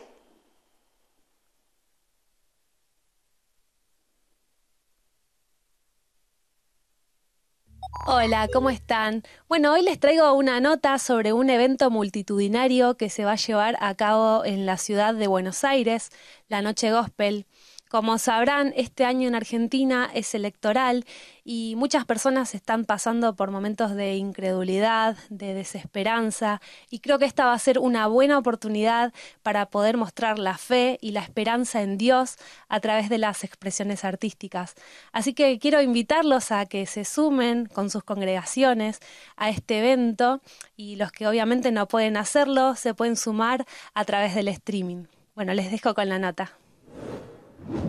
Hola, 8.04 8.48
¿cómo 8.54 8.70
están? 8.70 9.24
Bueno, 9.48 9.72
hoy 9.72 9.82
les 9.82 10.00
traigo 10.00 10.34
una 10.34 10.60
nota 10.60 11.00
sobre 11.00 11.34
un 11.34 11.50
evento 11.50 11.90
multitudinario 11.90 12.98
que 12.98 13.10
se 13.10 13.26
va 13.26 13.32
a 13.32 13.36
llevar 13.36 13.78
a 13.80 13.96
cabo 13.96 14.46
en 14.46 14.66
la 14.68 14.78
ciudad 14.78 15.16
de 15.16 15.26
Buenos 15.26 15.64
Aires, 15.64 16.12
la 16.48 16.62
Noche 16.62 16.92
Gospel. 16.92 17.48
Como 17.96 18.18
sabrán, 18.18 18.74
este 18.76 19.06
año 19.06 19.26
en 19.26 19.36
Argentina 19.36 20.12
es 20.14 20.36
electoral 20.36 21.06
y 21.46 21.76
muchas 21.78 22.04
personas 22.04 22.54
están 22.54 22.84
pasando 22.84 23.38
por 23.38 23.52
momentos 23.52 23.96
de 23.96 24.18
incredulidad, 24.18 25.16
de 25.30 25.54
desesperanza 25.54 26.60
y 26.90 27.00
creo 27.00 27.20
que 27.20 27.24
esta 27.24 27.46
va 27.46 27.54
a 27.54 27.60
ser 27.60 27.80
una 27.80 28.08
buena 28.08 28.38
oportunidad 28.38 29.14
para 29.44 29.68
poder 29.68 29.96
mostrar 29.96 30.40
la 30.40 30.58
fe 30.58 30.98
y 31.00 31.12
la 31.12 31.22
esperanza 31.22 31.84
en 31.84 31.98
Dios 31.98 32.36
a 32.68 32.82
través 32.82 33.08
de 33.08 33.18
las 33.18 33.46
expresiones 33.46 34.04
artísticas. 34.04 34.76
Así 35.14 35.34
que 35.34 35.58
quiero 35.58 35.82
invitarlos 35.82 36.52
a 36.52 36.66
que 36.66 36.88
se 36.88 37.06
sumen 37.06 37.66
con 37.66 37.90
sus 37.90 38.04
congregaciones 38.04 39.00
a 39.38 39.50
este 39.50 39.80
evento 39.80 40.42
y 40.76 40.98
los 40.98 41.14
que 41.14 41.30
obviamente 41.30 41.72
no 41.72 41.88
pueden 41.88 42.18
hacerlo 42.18 42.76
se 42.76 42.94
pueden 42.94 43.16
sumar 43.16 43.66
a 43.94 44.04
través 44.04 44.36
del 44.36 44.50
streaming. 44.50 45.06
Bueno, 45.34 45.54
les 45.54 45.72
dejo 45.72 45.94
con 45.94 46.10
la 46.10 46.20
nota 46.20 46.58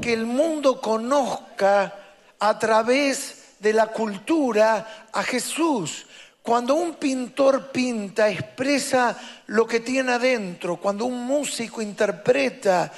que 0.00 0.12
el 0.12 0.26
mundo 0.26 0.80
conozca 0.80 1.94
a 2.38 2.58
través 2.58 3.56
de 3.58 3.72
la 3.72 3.88
cultura 3.88 5.08
a 5.12 5.22
Jesús. 5.22 6.06
Cuando 6.42 6.74
un 6.74 6.94
pintor 6.94 7.72
pinta, 7.72 8.28
expresa 8.28 9.16
lo 9.46 9.66
que 9.66 9.80
tiene 9.80 10.12
adentro. 10.12 10.76
Cuando 10.76 11.04
un 11.06 11.26
músico 11.26 11.82
interpreta, 11.82 12.92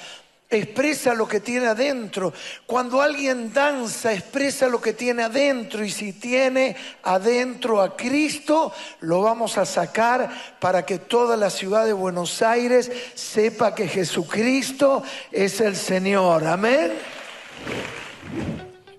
expresa 0.49 1.13
lo 1.13 1.27
que 1.27 1.39
tiene 1.39 1.67
adentro. 1.67 2.33
Cuando 2.65 3.01
alguien 3.01 3.53
danza, 3.53 4.13
expresa 4.13 4.67
lo 4.67 4.81
que 4.81 4.93
tiene 4.93 5.23
adentro. 5.23 5.83
Y 5.83 5.91
si 5.91 6.13
tiene 6.13 6.75
adentro 7.03 7.81
a 7.81 7.95
Cristo, 7.95 8.73
lo 9.01 9.21
vamos 9.21 9.57
a 9.57 9.65
sacar 9.65 10.29
para 10.59 10.85
que 10.85 10.97
toda 10.97 11.37
la 11.37 11.49
ciudad 11.49 11.85
de 11.85 11.93
Buenos 11.93 12.41
Aires 12.41 12.91
sepa 13.13 13.75
que 13.75 13.87
Jesucristo 13.87 15.03
es 15.31 15.61
el 15.61 15.75
Señor. 15.75 16.45
Amén. 16.45 16.93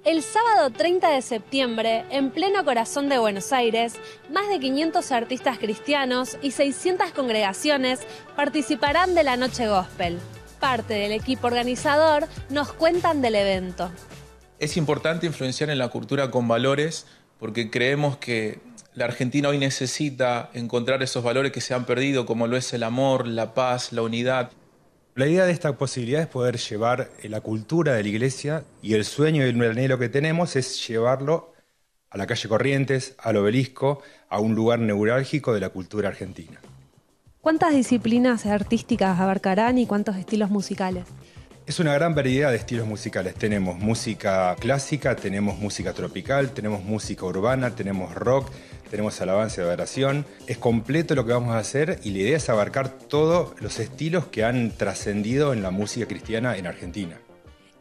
El 0.03 0.23
sábado 0.23 0.71
30 0.71 1.11
de 1.11 1.21
septiembre, 1.21 2.05
en 2.11 2.31
pleno 2.31 2.65
corazón 2.65 3.09
de 3.11 3.19
Buenos 3.19 3.53
Aires, 3.53 3.95
más 4.31 4.49
de 4.49 4.59
500 4.59 5.13
artistas 5.13 5.59
cristianos 5.59 6.39
y 6.41 6.53
600 6.53 7.13
congregaciones 7.13 8.01
participarán 8.35 9.15
de 9.15 9.25
la 9.25 9.37
Noche 9.37 9.69
Gospel 9.69 10.19
parte 10.61 10.95
del 10.95 11.13
equipo 11.13 11.49
organizador 11.49 12.29
nos 12.51 12.73
cuentan 12.73 13.23
del 13.23 13.35
evento. 13.35 13.91
Es 14.59 14.77
importante 14.77 15.27
influenciar 15.27 15.71
en 15.71 15.79
la 15.79 15.89
cultura 15.89 16.31
con 16.31 16.47
valores 16.47 17.07
porque 17.39 17.71
creemos 17.71 18.19
que 18.19 18.61
la 18.95 19.07
Argentina 19.07 19.49
hoy 19.49 19.59
necesita 19.59 20.51
encontrar 20.53 21.03
esos 21.03 21.25
valores 21.25 21.53
que 21.53 21.61
se 21.61 21.75
han 21.75 21.87
perdido, 21.87 22.27
como 22.27 22.47
lo 22.47 22.57
es 22.57 22.73
el 22.75 22.83
amor, 22.83 23.27
la 23.27 23.55
paz, 23.55 23.93
la 23.93 24.03
unidad. 24.03 24.51
La 25.15 25.27
idea 25.27 25.47
de 25.47 25.53
esta 25.53 25.77
posibilidad 25.79 26.21
es 26.21 26.27
poder 26.27 26.59
llevar 26.59 27.11
la 27.23 27.41
cultura 27.41 27.95
de 27.95 28.03
la 28.03 28.09
iglesia 28.09 28.65
y 28.83 28.95
el 28.95 29.05
sueño 29.05 29.47
y 29.47 29.49
el 29.49 29.63
anhelo 29.63 29.99
que 29.99 30.09
tenemos 30.09 30.55
es 30.57 30.87
llevarlo 30.87 31.55
a 32.11 32.19
la 32.19 32.27
calle 32.27 32.49
Corrientes, 32.49 33.15
al 33.19 33.37
obelisco, 33.37 34.03
a 34.29 34.41
un 34.41 34.55
lugar 34.55 34.81
neurálgico 34.81 35.55
de 35.55 35.61
la 35.61 35.71
cultura 35.71 36.09
argentina. 36.09 36.61
¿Cuántas 37.43 37.73
disciplinas 37.73 38.45
artísticas 38.45 39.19
abarcarán 39.19 39.79
y 39.79 39.87
cuántos 39.87 40.17
estilos 40.17 40.51
musicales? 40.51 41.05
Es 41.65 41.81
una 41.81 41.95
gran 41.95 42.15
variedad 42.15 42.51
de 42.51 42.59
estilos 42.59 42.87
musicales. 42.87 43.35
Tenemos 43.35 43.79
música 43.79 44.55
clásica, 44.61 45.17
tenemos 45.17 45.59
música 45.59 45.95
tropical, 45.95 46.51
tenemos 46.51 46.85
música 46.85 47.25
urbana, 47.25 47.75
tenemos 47.75 48.15
rock, 48.15 48.51
tenemos 48.91 49.19
alabanza 49.23 49.63
y 49.63 49.65
adoración. 49.65 50.27
Es 50.49 50.59
completo 50.59 51.15
lo 51.15 51.25
que 51.25 51.33
vamos 51.33 51.55
a 51.55 51.59
hacer 51.59 51.99
y 52.05 52.11
la 52.11 52.19
idea 52.19 52.37
es 52.37 52.51
abarcar 52.51 52.91
todos 52.91 53.59
los 53.63 53.79
estilos 53.79 54.27
que 54.27 54.45
han 54.45 54.73
trascendido 54.73 55.55
en 55.55 55.63
la 55.63 55.71
música 55.71 56.07
cristiana 56.07 56.59
en 56.59 56.67
Argentina. 56.67 57.23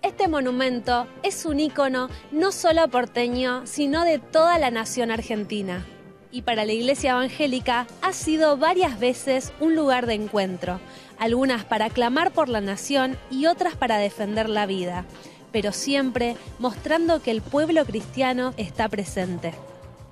Este 0.01 0.29
monumento 0.29 1.05
es 1.21 1.45
un 1.45 1.59
ícono 1.59 2.07
no 2.31 2.53
solo 2.53 2.87
porteño, 2.87 3.67
sino 3.67 4.05
de 4.05 4.19
toda 4.19 4.57
la 4.57 4.71
nación 4.71 5.11
argentina 5.11 5.85
y 6.31 6.43
para 6.43 6.65
la 6.65 6.73
Iglesia 6.73 7.11
Evangélica 7.11 7.87
ha 8.01 8.13
sido 8.13 8.57
varias 8.57 8.99
veces 8.99 9.51
un 9.59 9.75
lugar 9.75 10.05
de 10.05 10.13
encuentro, 10.13 10.79
algunas 11.17 11.65
para 11.65 11.89
clamar 11.89 12.31
por 12.31 12.49
la 12.49 12.61
nación 12.61 13.17
y 13.31 13.45
otras 13.47 13.75
para 13.75 13.97
defender 13.97 14.49
la 14.49 14.65
vida, 14.65 15.05
pero 15.51 15.71
siempre 15.71 16.35
mostrando 16.59 17.21
que 17.21 17.31
el 17.31 17.41
pueblo 17.41 17.85
cristiano 17.85 18.53
está 18.57 18.87
presente. 18.89 19.53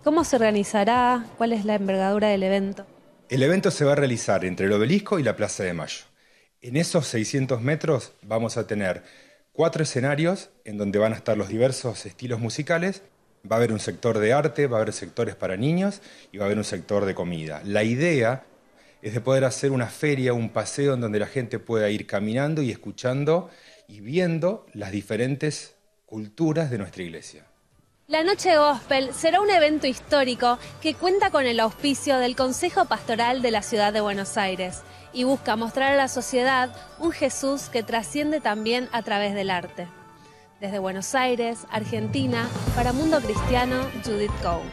¿Cómo 0.04 0.24
se 0.24 0.38
organizará? 0.38 1.26
¿Cuál 1.38 1.54
es 1.54 1.66
la 1.66 1.76
envergadura 1.76 2.30
del 2.30 2.44
evento? 2.44 2.86
El 3.30 3.44
evento 3.44 3.72
se 3.72 3.84
va 3.84 3.92
a 3.92 3.96
realizar 3.96 4.46
entre 4.46 4.68
el 4.68 4.74
obelisco 4.74 5.20
y 5.20 5.24
la 5.24 5.36
Plaza 5.36 5.64
de 5.64 5.74
Mayo. 5.74 6.06
En 6.62 6.78
esos 6.78 7.08
600 7.08 7.62
metros 7.62 8.14
vamos 8.22 8.58
a 8.58 8.68
tener 8.68 9.04
cuatro 9.52 9.84
escenarios 9.84 10.50
en 10.64 10.78
donde 10.78 10.98
van 10.98 11.14
a 11.14 11.18
estar 11.18 11.38
los 11.38 11.50
diversos 11.50 12.06
estilos 12.06 12.40
musicales 12.40 13.04
Va 13.50 13.56
a 13.56 13.60
haber 13.60 13.72
un 13.72 13.79
sector 13.79 14.20
de 14.20 14.34
arte, 14.34 14.67
va 14.67 14.77
a 14.77 14.82
haber 14.82 14.94
sectores 14.94 15.36
para 15.36 15.58
niños 15.58 16.01
y 16.32 16.38
va 16.38 16.46
a 16.46 16.48
haber 16.48 16.58
un 16.58 16.63
sector 16.63 17.06
de 17.06 17.15
comida. 17.15 17.62
La 17.63 17.84
idea 17.84 18.44
es 19.01 19.13
de 19.13 19.22
poder 19.22 19.46
hacer 19.46 19.72
una 19.72 19.88
feria, 19.88 20.34
un 20.34 20.50
paseo 20.50 20.94
en 20.96 21.01
donde 21.01 21.20
la 21.20 21.27
gente 21.27 21.60
pueda 21.60 21.89
ir 21.89 22.08
caminando 22.08 22.62
y 22.62 22.72
escuchando 22.72 23.50
y 23.88 24.01
viendo 24.01 24.65
las 24.74 24.91
diferentes 24.91 25.75
culturas 26.06 26.70
de 26.72 26.77
nuestra 26.77 27.03
iglesia. 27.03 27.46
La 28.08 28.24
Noche 28.24 28.56
Gospel 28.58 29.13
será 29.13 29.41
un 29.41 29.50
evento 29.50 29.86
histórico 29.86 30.58
que 30.82 30.94
cuenta 30.94 31.29
con 31.29 31.46
el 31.46 31.60
auspicio 31.60 32.17
del 32.20 32.38
Consejo 32.38 32.86
Pastoral 32.86 33.41
de 33.41 33.51
la 33.51 33.62
Ciudad 33.62 33.91
de 33.91 34.00
Buenos 34.00 34.38
Aires 34.38 34.82
y 35.12 35.25
busca 35.25 35.58
mostrar 35.58 35.91
a 35.91 35.98
la 35.98 36.08
sociedad 36.08 36.74
un 37.00 37.12
Jesús 37.12 37.63
que 37.63 37.84
trasciende 37.84 38.39
también 38.39 38.88
a 38.94 39.01
través 39.03 39.34
del 39.34 39.50
arte. 39.50 39.88
Desde 40.60 40.80
Buenos 40.80 41.14
Aires, 41.14 41.68
Argentina, 41.70 42.50
para 42.76 42.92
Mundo 42.92 43.20
Cristiano, 43.22 43.76
Judith 44.04 44.32
Coe. 44.42 44.64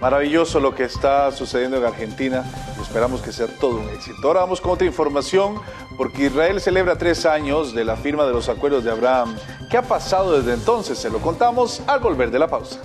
Maravilloso 0.00 0.58
lo 0.58 0.74
que 0.74 0.82
está 0.82 1.30
sucediendo 1.30 1.76
en 1.76 1.84
Argentina 1.84 2.44
y 2.76 2.82
esperamos 2.82 3.22
que 3.22 3.32
sea 3.32 3.46
todo 3.46 3.76
un 3.76 3.88
éxito. 3.90 4.26
Ahora 4.26 4.40
vamos 4.40 4.60
con 4.60 4.72
otra 4.72 4.86
información 4.86 5.60
porque 5.96 6.24
Israel 6.24 6.60
celebra 6.60 6.98
tres 6.98 7.24
años 7.26 7.74
de 7.74 7.84
la 7.84 7.96
firma 7.96 8.26
de 8.26 8.32
los 8.32 8.48
acuerdos 8.48 8.82
de 8.82 8.90
Abraham. 8.90 9.36
¿Qué 9.70 9.76
ha 9.76 9.82
pasado 9.82 10.36
desde 10.36 10.54
entonces? 10.54 10.98
Se 10.98 11.08
lo 11.08 11.20
contamos 11.20 11.80
al 11.86 12.00
volver 12.00 12.32
de 12.32 12.40
la 12.40 12.48
pausa. 12.48 12.80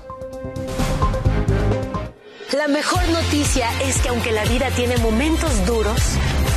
La 2.56 2.68
mejor 2.68 3.08
noticia 3.10 3.70
es 3.82 4.02
que 4.02 4.10
aunque 4.10 4.32
la 4.32 4.44
vida 4.46 4.70
tiene 4.76 4.98
momentos 4.98 5.66
duros, 5.66 6.00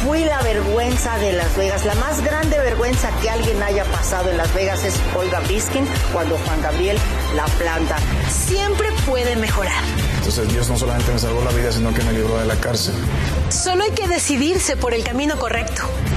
fui 0.02 0.24
la 0.24 0.42
vergüenza 0.42 1.16
de 1.18 1.32
Las 1.32 1.56
Vegas. 1.56 1.84
La 1.84 1.94
más 1.94 2.22
grande 2.22 2.58
vergüenza 2.58 3.10
que 3.20 3.30
alguien 3.30 3.62
haya 3.62 3.84
pasado 3.84 4.30
en 4.30 4.36
Las 4.36 4.52
Vegas 4.54 4.84
es 4.84 4.94
Olga 5.14 5.40
Biskin 5.40 5.86
cuando 6.12 6.36
Juan 6.38 6.60
Gabriel 6.60 6.98
la 7.36 7.44
planta. 7.44 7.96
Siempre 8.28 8.88
puede 9.06 9.36
mejorar. 9.36 9.82
Entonces 10.18 10.48
Dios 10.52 10.68
no 10.68 10.76
solamente 10.76 11.12
me 11.12 11.18
salvó 11.18 11.42
la 11.42 11.52
vida, 11.52 11.72
sino 11.72 11.92
que 11.94 12.02
me 12.02 12.12
libró 12.12 12.38
de 12.38 12.46
la 12.46 12.56
cárcel. 12.56 12.94
Solo 13.48 13.84
hay 13.84 13.92
que 13.92 14.08
decidirse 14.08 14.76
por 14.76 14.94
el 14.94 15.04
camino 15.04 15.38
correcto. 15.38 15.82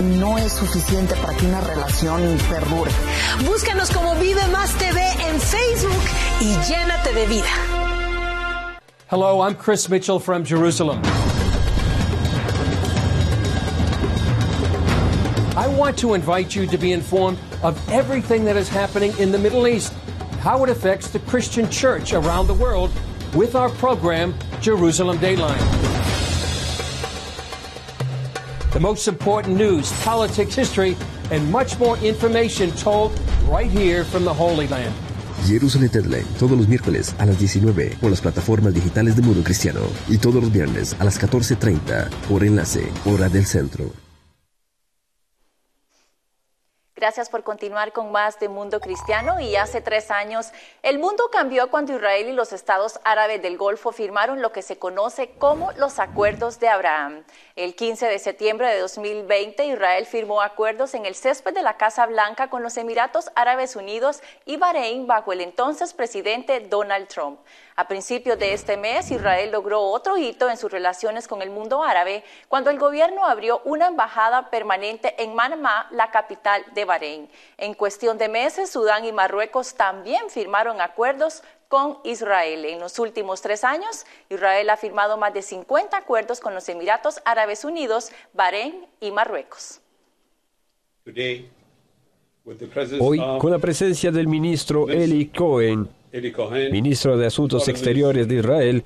no 0.00 0.38
es 0.38 0.52
suficiente 0.52 1.14
para 1.16 1.34
que 1.34 1.46
una 1.46 1.60
relación 1.60 2.38
perdure. 2.48 2.90
Búscanos 3.44 3.90
como 3.90 4.14
Vive 4.16 4.46
Más 4.48 4.72
TV 4.74 5.00
en 5.28 5.40
Facebook 5.40 6.02
y 6.40 6.56
llénate 6.68 7.12
de 7.12 7.26
vida. 7.26 7.48
Hello, 9.10 9.40
I'm 9.40 9.54
Chris 9.54 9.88
Mitchell 9.88 10.18
from 10.18 10.44
Jerusalem. 10.44 11.00
I 15.56 15.66
want 15.66 15.98
to 15.98 16.14
invite 16.14 16.54
you 16.54 16.66
to 16.66 16.78
be 16.78 16.92
informed 16.92 17.38
of 17.62 17.76
everything 17.90 18.44
that 18.44 18.56
is 18.56 18.68
happening 18.68 19.12
in 19.18 19.32
the 19.32 19.38
Middle 19.38 19.66
East, 19.66 19.92
how 20.40 20.62
it 20.62 20.70
affects 20.70 21.08
the 21.08 21.18
Christian 21.20 21.68
church 21.70 22.12
around 22.12 22.46
the 22.46 22.54
world 22.54 22.90
with 23.34 23.54
our 23.54 23.70
program, 23.70 24.34
Jerusalem 24.60 25.18
Dayline. 25.18 25.97
The 28.78 28.82
most 28.82 29.08
important 29.08 29.56
news, 29.56 29.90
politics, 30.04 30.54
history, 30.54 30.96
and 31.32 31.50
much 31.50 31.76
more 31.80 31.98
information 31.98 32.70
told 32.76 33.10
right 33.50 33.68
here 33.68 34.04
from 34.04 34.24
the 34.24 34.32
Holy 34.32 34.68
Land. 34.68 34.94
Jerusalem 35.48 35.90
Deadline, 35.90 36.24
todos 36.38 36.56
los 36.56 36.68
miércoles 36.68 37.12
a 37.18 37.26
las 37.26 37.40
19 37.40 37.96
por 38.00 38.10
las 38.10 38.20
plataformas 38.20 38.72
digitales 38.74 39.16
de 39.16 39.22
Mundo 39.22 39.42
Cristiano 39.42 39.80
y 40.06 40.18
todos 40.18 40.40
los 40.40 40.52
viernes 40.52 40.94
a 41.00 41.04
las 41.04 41.20
14.30 41.20 42.08
por 42.28 42.44
enlace, 42.44 42.88
hora 43.04 43.28
del 43.28 43.46
centro. 43.46 44.07
Gracias 46.98 47.30
por 47.30 47.44
continuar 47.44 47.92
con 47.92 48.10
más 48.10 48.40
de 48.40 48.48
Mundo 48.48 48.80
Cristiano. 48.80 49.38
Y 49.38 49.54
hace 49.54 49.80
tres 49.80 50.10
años, 50.10 50.50
el 50.82 50.98
mundo 50.98 51.30
cambió 51.30 51.70
cuando 51.70 51.94
Israel 51.94 52.28
y 52.28 52.32
los 52.32 52.52
estados 52.52 52.98
árabes 53.04 53.40
del 53.40 53.56
Golfo 53.56 53.92
firmaron 53.92 54.42
lo 54.42 54.50
que 54.50 54.62
se 54.62 54.80
conoce 54.80 55.30
como 55.38 55.70
los 55.76 56.00
Acuerdos 56.00 56.58
de 56.58 56.66
Abraham. 56.66 57.22
El 57.54 57.76
15 57.76 58.06
de 58.06 58.18
septiembre 58.18 58.66
de 58.66 58.80
2020, 58.80 59.64
Israel 59.66 60.06
firmó 60.06 60.42
acuerdos 60.42 60.92
en 60.94 61.06
el 61.06 61.14
césped 61.14 61.54
de 61.54 61.62
la 61.62 61.76
Casa 61.76 62.04
Blanca 62.04 62.50
con 62.50 62.64
los 62.64 62.76
Emiratos 62.76 63.30
Árabes 63.36 63.76
Unidos 63.76 64.20
y 64.44 64.56
Bahrein 64.56 65.06
bajo 65.06 65.32
el 65.32 65.40
entonces 65.40 65.94
presidente 65.94 66.58
Donald 66.58 67.06
Trump. 67.06 67.38
A 67.78 67.86
principios 67.86 68.36
de 68.40 68.54
este 68.54 68.76
mes, 68.76 69.08
Israel 69.12 69.52
logró 69.52 69.80
otro 69.80 70.18
hito 70.18 70.50
en 70.50 70.56
sus 70.56 70.68
relaciones 70.68 71.28
con 71.28 71.42
el 71.42 71.50
mundo 71.50 71.84
árabe 71.84 72.24
cuando 72.48 72.70
el 72.70 72.78
gobierno 72.80 73.24
abrió 73.24 73.62
una 73.64 73.86
embajada 73.86 74.50
permanente 74.50 75.14
en 75.22 75.32
Manamá, 75.32 75.86
la 75.92 76.10
capital 76.10 76.64
de 76.74 76.84
Bahrein. 76.84 77.28
En 77.56 77.74
cuestión 77.74 78.18
de 78.18 78.28
meses, 78.28 78.68
Sudán 78.68 79.04
y 79.04 79.12
Marruecos 79.12 79.74
también 79.74 80.28
firmaron 80.28 80.80
acuerdos 80.80 81.44
con 81.68 81.98
Israel. 82.02 82.64
En 82.64 82.80
los 82.80 82.98
últimos 82.98 83.42
tres 83.42 83.62
años, 83.62 84.06
Israel 84.28 84.70
ha 84.70 84.76
firmado 84.76 85.16
más 85.16 85.32
de 85.32 85.42
50 85.42 85.96
acuerdos 85.96 86.40
con 86.40 86.54
los 86.54 86.68
Emiratos 86.68 87.20
Árabes 87.24 87.64
Unidos, 87.64 88.10
Bahrein 88.34 88.86
y 88.98 89.12
Marruecos. 89.12 89.80
Hoy, 92.98 93.22
con 93.38 93.52
la 93.52 93.58
presencia 93.60 94.10
del 94.10 94.26
ministro 94.26 94.88
Eli 94.88 95.26
Cohen, 95.28 95.88
ministro 96.70 97.16
de 97.16 97.26
Asuntos 97.26 97.68
Exteriores 97.68 98.28
de 98.28 98.36
Israel, 98.36 98.84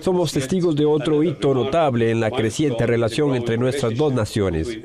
somos 0.00 0.32
testigos 0.32 0.76
de 0.76 0.84
otro 0.84 1.22
hito 1.22 1.54
notable 1.54 2.10
en 2.10 2.20
la 2.20 2.30
creciente 2.30 2.86
relación 2.86 3.34
entre 3.34 3.58
nuestras 3.58 3.96
dos 3.96 4.12
naciones. 4.12 4.78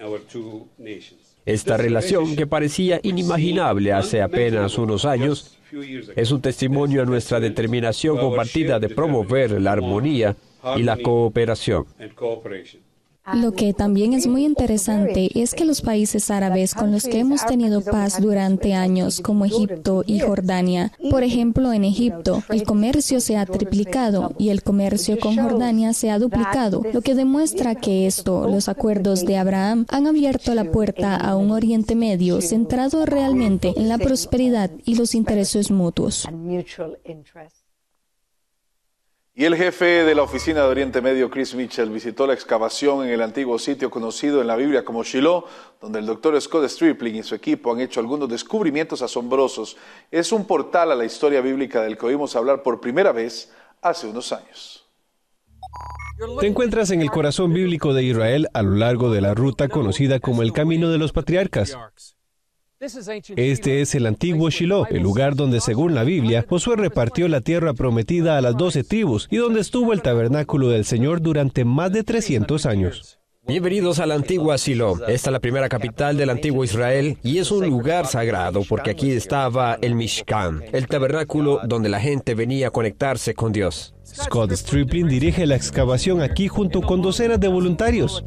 Esta 1.46 1.78
relación, 1.78 2.36
que 2.36 2.48
parecía 2.48 3.00
inimaginable 3.04 3.94
hace 3.94 4.22
apenas 4.22 4.78
unos 4.78 5.06
años, 5.06 5.58
es 6.16 6.32
un 6.32 6.42
testimonio 6.42 7.02
a 7.02 7.06
nuestra 7.06 7.40
determinación 7.40 8.18
compartida 8.18 8.80
de 8.80 8.90
promover 8.90 9.62
la 9.62 9.72
armonía 9.74 10.36
y 10.76 10.84
la 10.84 10.98
cooperación. 10.98 11.86
Lo 13.34 13.52
que 13.52 13.74
también 13.74 14.14
es 14.14 14.28
muy 14.28 14.46
interesante 14.46 15.30
es 15.36 15.54
que 15.54 15.66
los 15.66 15.82
países 15.82 16.32
árabes 16.32 16.74
con 16.74 16.92
los 16.92 17.04
que 17.04 17.20
hemos 17.20 17.46
tenido 17.46 17.82
paz 17.82 18.22
durante 18.22 18.74
años, 18.74 19.22
como 19.22 19.46
Egipto 19.46 20.04
y 20.06 20.20
Jordania, 20.20 20.92
por 21.10 21.24
ejemplo, 21.24 21.74
en 21.74 21.84
Egipto, 21.84 22.44
el 22.50 22.64
comercio 22.64 23.20
se 23.20 23.38
ha 23.38 23.46
triplicado 23.46 24.34
y 24.38 24.50
el 24.50 24.64
comercio 24.64 25.20
con 25.20 25.36
Jordania 25.36 25.94
se 25.94 26.12
ha 26.12 26.20
duplicado, 26.20 26.84
lo 26.94 27.02
que 27.02 27.16
demuestra 27.16 27.76
que 27.76 28.08
esto, 28.08 28.48
los 28.48 28.70
acuerdos 28.70 29.26
de 29.26 29.38
Abraham, 29.38 29.86
han 29.90 30.08
abierto 30.08 30.54
la 30.56 30.72
puerta 30.72 31.16
a 31.16 31.36
un 31.36 31.52
Oriente 31.52 31.96
Medio 31.96 32.42
centrado 32.42 33.06
realmente 33.06 33.74
en 33.76 33.90
la 33.90 33.98
prosperidad 33.98 34.72
y 34.86 34.96
los 34.96 35.16
intereses 35.16 35.72
mutuos. 35.72 36.28
Y 39.40 39.46
el 39.46 39.56
jefe 39.56 40.04
de 40.04 40.16
la 40.16 40.24
oficina 40.24 40.64
de 40.64 40.68
Oriente 40.68 41.02
Medio, 41.02 41.30
Chris 41.30 41.56
Mitchell, 41.56 41.90
visitó 41.90 42.28
la 42.28 42.34
excavación 42.34 43.06
en 43.06 43.12
el 43.12 43.22
antiguo 43.22 43.58
sitio 43.58 43.90
conocido 43.90 44.42
en 44.42 44.48
la 44.48 44.58
Biblia 44.58 44.84
como 44.84 45.02
Shiloh, 45.02 45.46
donde 45.80 46.00
el 46.00 46.06
doctor 46.08 46.42
Scott 46.42 46.68
Stripling 46.68 47.16
y 47.16 47.24
su 47.24 47.36
equipo 47.36 47.72
han 47.72 47.80
hecho 47.80 48.02
algunos 48.02 48.28
descubrimientos 48.28 49.02
asombrosos. 49.02 49.78
Es 50.12 50.34
un 50.34 50.46
portal 50.46 50.92
a 50.92 50.96
la 50.96 51.06
historia 51.06 51.40
bíblica 51.40 51.82
del 51.82 51.98
que 51.98 52.08
oímos 52.08 52.36
hablar 52.36 52.64
por 52.64 52.82
primera 52.82 53.14
vez 53.14 53.54
hace 53.82 54.08
unos 54.08 54.34
años. 54.34 54.86
Te 56.42 56.48
encuentras 56.48 56.92
en 56.92 57.02
el 57.02 57.10
corazón 57.10 57.54
bíblico 57.54 57.94
de 57.94 58.04
Israel 58.04 58.50
a 58.54 58.62
lo 58.62 58.76
largo 58.76 59.10
de 59.10 59.22
la 59.22 59.36
ruta 59.36 59.70
conocida 59.70 60.20
como 60.20 60.42
el 60.42 60.52
Camino 60.52 60.90
de 60.90 60.98
los 60.98 61.14
Patriarcas. 61.14 61.78
Este 62.82 63.82
es 63.82 63.94
el 63.94 64.06
antiguo 64.06 64.50
Shiloh, 64.50 64.88
el 64.90 65.04
lugar 65.04 65.36
donde, 65.36 65.60
según 65.60 65.96
la 65.96 66.06
Biblia, 66.06 66.46
Josué 66.48 66.78
repartió 66.78 67.28
la 67.28 67.42
tierra 67.42 67.74
prometida 67.74 68.38
a 68.38 68.42
las 68.42 68.56
doce 68.56 68.86
tribus 68.86 69.28
y 69.30 69.36
donde 69.36 69.60
estuvo 69.60 69.92
el 69.92 70.02
tabernáculo 70.02 70.70
del 70.70 70.86
Señor 70.86 71.22
durante 71.22 71.66
más 71.66 71.92
de 71.92 72.06
300 72.06 72.66
años. 72.66 73.20
Bienvenidos 73.46 74.00
a 74.00 74.06
la 74.06 74.16
antigua 74.16 74.58
Silo. 74.58 74.94
Esta 75.10 75.30
es 75.30 75.32
la 75.34 75.42
primera 75.42 75.68
capital 75.68 76.16
del 76.16 76.30
antiguo 76.30 76.64
Israel 76.64 77.18
y 77.22 77.40
es 77.40 77.52
un 77.52 77.68
lugar 77.68 78.06
sagrado 78.08 78.62
porque 78.70 78.92
aquí 78.92 79.12
estaba 79.12 79.78
el 79.82 79.96
Mishkan, 79.96 80.64
el 80.72 80.88
tabernáculo 80.88 81.60
donde 81.66 81.90
la 81.90 82.00
gente 82.00 82.34
venía 82.34 82.68
a 82.68 82.72
conectarse 82.72 83.34
con 83.34 83.52
Dios. 83.52 83.94
Scott 84.06 84.54
Stripling 84.54 85.10
dirige 85.10 85.46
la 85.46 85.58
excavación 85.58 86.22
aquí 86.22 86.48
junto 86.48 86.82
con 86.82 87.02
docenas 87.02 87.42
de 87.42 87.50
voluntarios. 87.50 88.24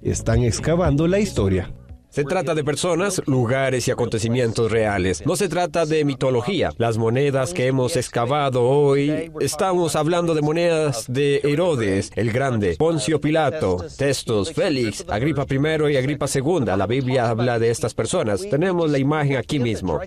Están 0.00 0.42
excavando 0.42 1.06
la 1.06 1.18
historia. 1.18 1.70
Se 2.18 2.24
trata 2.24 2.56
de 2.56 2.64
personas, 2.64 3.22
lugares 3.26 3.86
y 3.86 3.92
acontecimientos 3.92 4.72
reales. 4.72 5.24
No 5.24 5.36
se 5.36 5.48
trata 5.48 5.86
de 5.86 6.04
mitología. 6.04 6.72
Las 6.76 6.98
monedas 6.98 7.54
que 7.54 7.68
hemos 7.68 7.96
excavado 7.96 8.64
hoy, 8.64 9.30
estamos 9.38 9.94
hablando 9.94 10.34
de 10.34 10.42
monedas 10.42 11.04
de 11.06 11.40
Herodes 11.44 12.10
el 12.16 12.32
Grande, 12.32 12.74
Poncio 12.76 13.20
Pilato, 13.20 13.76
Testos, 13.96 14.52
Félix, 14.52 15.04
Agripa 15.08 15.46
I 15.48 15.92
y 15.92 15.96
Agripa 15.96 16.26
II. 16.34 16.64
La 16.76 16.88
Biblia 16.88 17.30
habla 17.30 17.60
de 17.60 17.70
estas 17.70 17.94
personas. 17.94 18.40
Tenemos 18.50 18.90
la 18.90 18.98
imagen 18.98 19.36
aquí 19.36 19.60
mismo. 19.60 20.00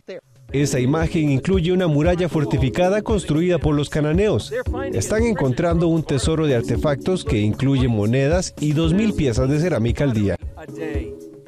Esa 0.52 0.82
imagen 0.82 1.32
incluye 1.32 1.72
una 1.72 1.88
muralla 1.88 2.28
fortificada 2.28 3.04
construida 3.04 3.58
por 3.58 3.74
los 3.74 3.90
cananeos. 3.90 4.52
Están 4.92 5.24
encontrando 5.24 5.88
un 5.88 6.04
tesoro 6.04 6.46
de 6.46 6.58
artefactos 6.58 7.24
que 7.24 7.40
incluye 7.40 7.88
monedas 7.88 8.54
y 8.60 8.74
2.000 8.74 9.16
piezas 9.16 9.50
de 9.50 9.62
cerámica 9.62 10.04
al 10.04 10.12
día. 10.12 10.36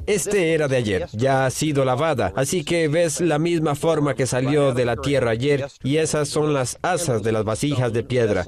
Este 0.06 0.52
era 0.52 0.68
de 0.68 0.76
ayer, 0.76 1.06
ya 1.12 1.46
ha 1.46 1.50
sido 1.50 1.84
lavada, 1.84 2.32
así 2.36 2.64
que 2.64 2.88
ves 2.88 3.20
la 3.20 3.38
misma 3.38 3.74
forma 3.74 4.14
que 4.14 4.26
salió 4.26 4.74
de 4.74 4.84
la 4.84 4.96
tierra 4.96 5.30
ayer 5.30 5.66
y 5.82 5.96
esas 5.96 6.28
son 6.28 6.52
las 6.52 6.78
asas 6.82 7.22
de 7.22 7.32
las 7.32 7.44
vasijas 7.44 7.92
de 7.92 8.02
piedra. 8.02 8.44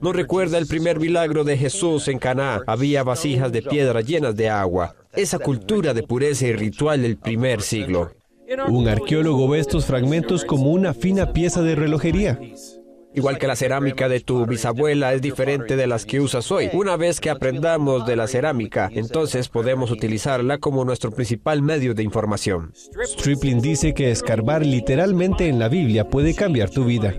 ¿No 0.00 0.12
recuerda 0.12 0.58
el 0.58 0.66
primer 0.66 0.98
milagro 0.98 1.44
de 1.44 1.56
Jesús 1.56 2.08
en 2.08 2.18
Caná? 2.18 2.62
Había 2.66 3.02
vasijas 3.02 3.52
de 3.52 3.62
piedra 3.62 4.00
llenas 4.00 4.34
de 4.34 4.48
agua. 4.48 4.96
Esa 5.12 5.38
cultura 5.38 5.94
de 5.94 6.02
pureza 6.02 6.46
y 6.46 6.52
ritual 6.52 7.02
del 7.02 7.16
primer 7.16 7.62
siglo. 7.62 8.10
Un 8.68 8.88
arqueólogo 8.88 9.48
ve 9.48 9.60
estos 9.60 9.86
fragmentos 9.86 10.44
como 10.44 10.70
una 10.70 10.94
fina 10.94 11.32
pieza 11.32 11.62
de 11.62 11.74
relojería. 11.74 12.38
Igual 13.14 13.38
que 13.38 13.46
la 13.46 13.56
cerámica 13.56 14.08
de 14.08 14.20
tu 14.20 14.46
bisabuela 14.46 15.12
es 15.14 15.22
diferente 15.22 15.76
de 15.76 15.86
las 15.86 16.04
que 16.04 16.20
usas 16.20 16.50
hoy. 16.50 16.68
Una 16.72 16.96
vez 16.96 17.20
que 17.20 17.30
aprendamos 17.30 18.06
de 18.06 18.16
la 18.16 18.26
cerámica, 18.26 18.90
entonces 18.92 19.48
podemos 19.48 19.90
utilizarla 19.90 20.58
como 20.58 20.84
nuestro 20.84 21.10
principal 21.10 21.62
medio 21.62 21.94
de 21.94 22.02
información. 22.02 22.72
Stripling 22.74 23.60
dice 23.60 23.94
que 23.94 24.10
escarbar 24.10 24.64
literalmente 24.64 25.48
en 25.48 25.58
la 25.58 25.68
Biblia 25.68 26.08
puede 26.08 26.34
cambiar 26.34 26.70
tu 26.70 26.84
vida. 26.84 27.14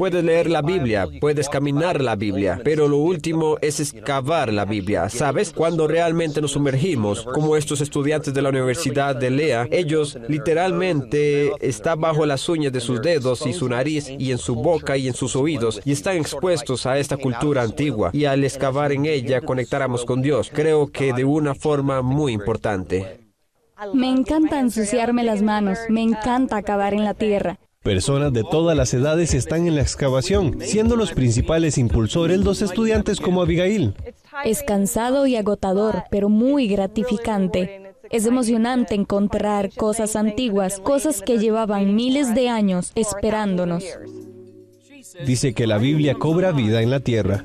Puedes 0.00 0.24
leer 0.24 0.48
la 0.48 0.62
Biblia, 0.62 1.06
puedes 1.20 1.50
caminar 1.50 2.00
la 2.00 2.16
Biblia, 2.16 2.58
pero 2.64 2.88
lo 2.88 2.96
último 2.96 3.58
es 3.60 3.80
excavar 3.80 4.50
la 4.50 4.64
Biblia. 4.64 5.10
¿Sabes? 5.10 5.52
Cuando 5.52 5.86
realmente 5.86 6.40
nos 6.40 6.52
sumergimos, 6.52 7.22
como 7.22 7.54
estos 7.54 7.82
estudiantes 7.82 8.32
de 8.32 8.40
la 8.40 8.48
Universidad 8.48 9.14
de 9.14 9.28
Lea, 9.28 9.68
ellos 9.70 10.16
literalmente 10.26 11.52
están 11.60 12.00
bajo 12.00 12.24
las 12.24 12.48
uñas 12.48 12.72
de 12.72 12.80
sus 12.80 13.02
dedos 13.02 13.46
y 13.46 13.52
su 13.52 13.68
nariz 13.68 14.08
y 14.08 14.32
en 14.32 14.38
su 14.38 14.54
boca 14.54 14.96
y 14.96 15.06
en 15.06 15.12
sus 15.12 15.36
oídos 15.36 15.82
y 15.84 15.92
están 15.92 16.16
expuestos 16.16 16.86
a 16.86 16.98
esta 16.98 17.18
cultura 17.18 17.60
antigua 17.60 18.08
y 18.14 18.24
al 18.24 18.42
excavar 18.42 18.92
en 18.92 19.04
ella 19.04 19.42
conectáramos 19.42 20.06
con 20.06 20.22
Dios, 20.22 20.50
creo 20.50 20.86
que 20.90 21.12
de 21.12 21.26
una 21.26 21.54
forma 21.54 22.00
muy 22.00 22.32
importante. 22.32 23.18
Me 23.92 24.08
encanta 24.08 24.60
ensuciarme 24.60 25.24
las 25.24 25.42
manos, 25.42 25.78
me 25.90 26.00
encanta 26.00 26.56
acabar 26.56 26.94
en 26.94 27.04
la 27.04 27.12
tierra. 27.12 27.58
Personas 27.82 28.30
de 28.34 28.44
todas 28.44 28.76
las 28.76 28.92
edades 28.92 29.32
están 29.32 29.66
en 29.66 29.74
la 29.74 29.80
excavación, 29.80 30.58
siendo 30.60 30.96
los 30.96 31.12
principales 31.12 31.78
impulsores 31.78 32.40
los 32.40 32.60
estudiantes 32.60 33.20
como 33.20 33.40
Abigail. 33.40 33.94
Es 34.44 34.62
cansado 34.62 35.26
y 35.26 35.36
agotador, 35.36 36.04
pero 36.10 36.28
muy 36.28 36.68
gratificante. 36.68 37.94
Es 38.10 38.26
emocionante 38.26 38.94
encontrar 38.94 39.70
cosas 39.72 40.14
antiguas, 40.14 40.78
cosas 40.78 41.22
que 41.22 41.38
llevaban 41.38 41.94
miles 41.94 42.34
de 42.34 42.50
años 42.50 42.92
esperándonos. 42.96 43.82
Dice 45.26 45.54
que 45.54 45.66
la 45.66 45.78
Biblia 45.78 46.16
cobra 46.16 46.52
vida 46.52 46.82
en 46.82 46.90
la 46.90 47.00
tierra. 47.00 47.44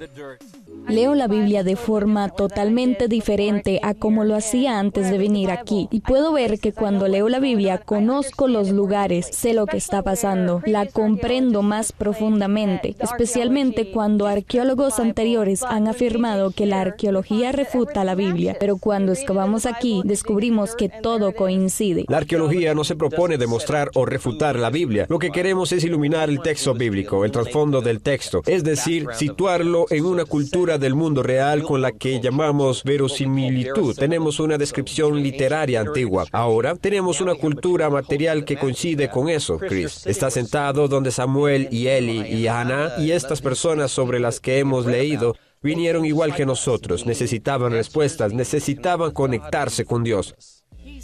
Leo 0.88 1.16
la 1.16 1.28
Biblia 1.28 1.64
de 1.64 1.76
forma 1.76 2.30
totalmente 2.30 3.08
diferente 3.08 3.80
a 3.82 3.96
como 3.96 4.24
lo 4.24 4.36
hacía 4.36 4.78
antes 4.78 5.10
de 5.10 5.18
venir 5.18 5.50
aquí. 5.50 5.88
Y 5.92 6.02
puedo 6.02 6.32
ver 6.32 6.60
que 6.60 6.74
cuando 6.74 7.08
leo 7.08 7.28
la 7.28 7.40
Biblia 7.40 7.80
conozco 7.80 8.48
los 8.48 8.70
lugares, 8.70 9.28
sé 9.32 9.54
lo 9.54 9.66
que 9.66 9.78
está 9.78 10.04
pasando, 10.04 10.62
la 10.66 10.86
comprendo 10.86 11.64
más 11.64 11.92
profundamente, 11.92 12.96
especialmente 13.00 13.90
cuando 13.92 14.28
arqueólogos 14.28 15.00
anteriores 15.00 15.64
han 15.64 15.88
afirmado 15.88 16.52
que 16.52 16.68
la 16.68 16.82
arqueología 16.82 17.52
refuta 17.52 18.04
la 18.04 18.14
Biblia. 18.14 18.56
Pero 18.60 18.78
cuando 18.78 19.12
excavamos 19.12 19.66
aquí, 19.66 20.02
descubrimos 20.06 20.76
que 20.76 20.90
todo 20.90 21.34
coincide. 21.34 22.06
La 22.08 22.18
arqueología 22.18 22.76
no 22.76 22.84
se 22.84 22.96
propone 22.96 23.38
demostrar 23.38 23.90
o 23.96 24.06
refutar 24.06 24.58
la 24.58 24.70
Biblia. 24.70 25.08
Lo 25.10 25.18
que 25.18 25.32
queremos 25.32 25.72
es 25.72 25.84
iluminar 25.84 26.30
el 26.30 26.42
texto 26.42 26.76
bíblico, 26.76 27.26
el 27.26 27.32
trasfondo 27.32 27.82
del 27.82 28.02
texto, 28.02 28.44
es 28.46 28.64
decir, 28.64 29.08
situarlo 29.14 29.86
en 29.90 30.06
una 30.06 30.26
cultura 30.26 30.75
del 30.78 30.96
mundo 30.96 31.24
real 31.24 31.64
con 31.64 31.82
la 31.82 31.92
que 31.92 32.20
llamamos 32.20 32.84
verosimilitud. 32.84 33.96
Tenemos 33.96 34.40
una 34.40 34.58
descripción 34.58 35.22
literaria 35.22 35.82
antigua. 35.82 36.26
Ahora 36.32 36.76
tenemos 36.76 37.22
una 37.22 37.36
cultura 37.36 37.90
material 37.90 38.46
que 38.46 38.58
coincide 38.58 39.10
con 39.10 39.30
eso, 39.30 39.58
Chris. 39.58 40.06
Está 40.06 40.30
sentado 40.30 40.88
donde 40.88 41.12
Samuel 41.12 41.68
y 41.72 41.88
Eli 41.88 42.22
y 42.22 42.48
Ana 42.48 42.94
y 43.00 43.12
estas 43.12 43.42
personas 43.42 43.92
sobre 43.92 44.20
las 44.20 44.40
que 44.40 44.60
hemos 44.60 44.86
leído 44.86 45.36
vinieron 45.62 46.06
igual 46.06 46.36
que 46.36 46.46
nosotros, 46.46 47.06
necesitaban 47.08 47.72
respuestas, 47.72 48.34
necesitaban 48.34 49.12
conectarse 49.12 49.84
con 49.84 50.04
Dios. 50.04 50.36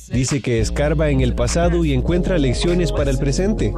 Dice 0.10 0.42
que 0.42 0.60
escarba 0.60 1.10
en 1.10 1.22
el 1.22 1.36
pasado 1.36 1.86
y 1.86 1.94
encuentra 1.94 2.38
lecciones 2.38 2.92
para 2.92 3.12
el 3.12 3.18
presente. 3.18 3.74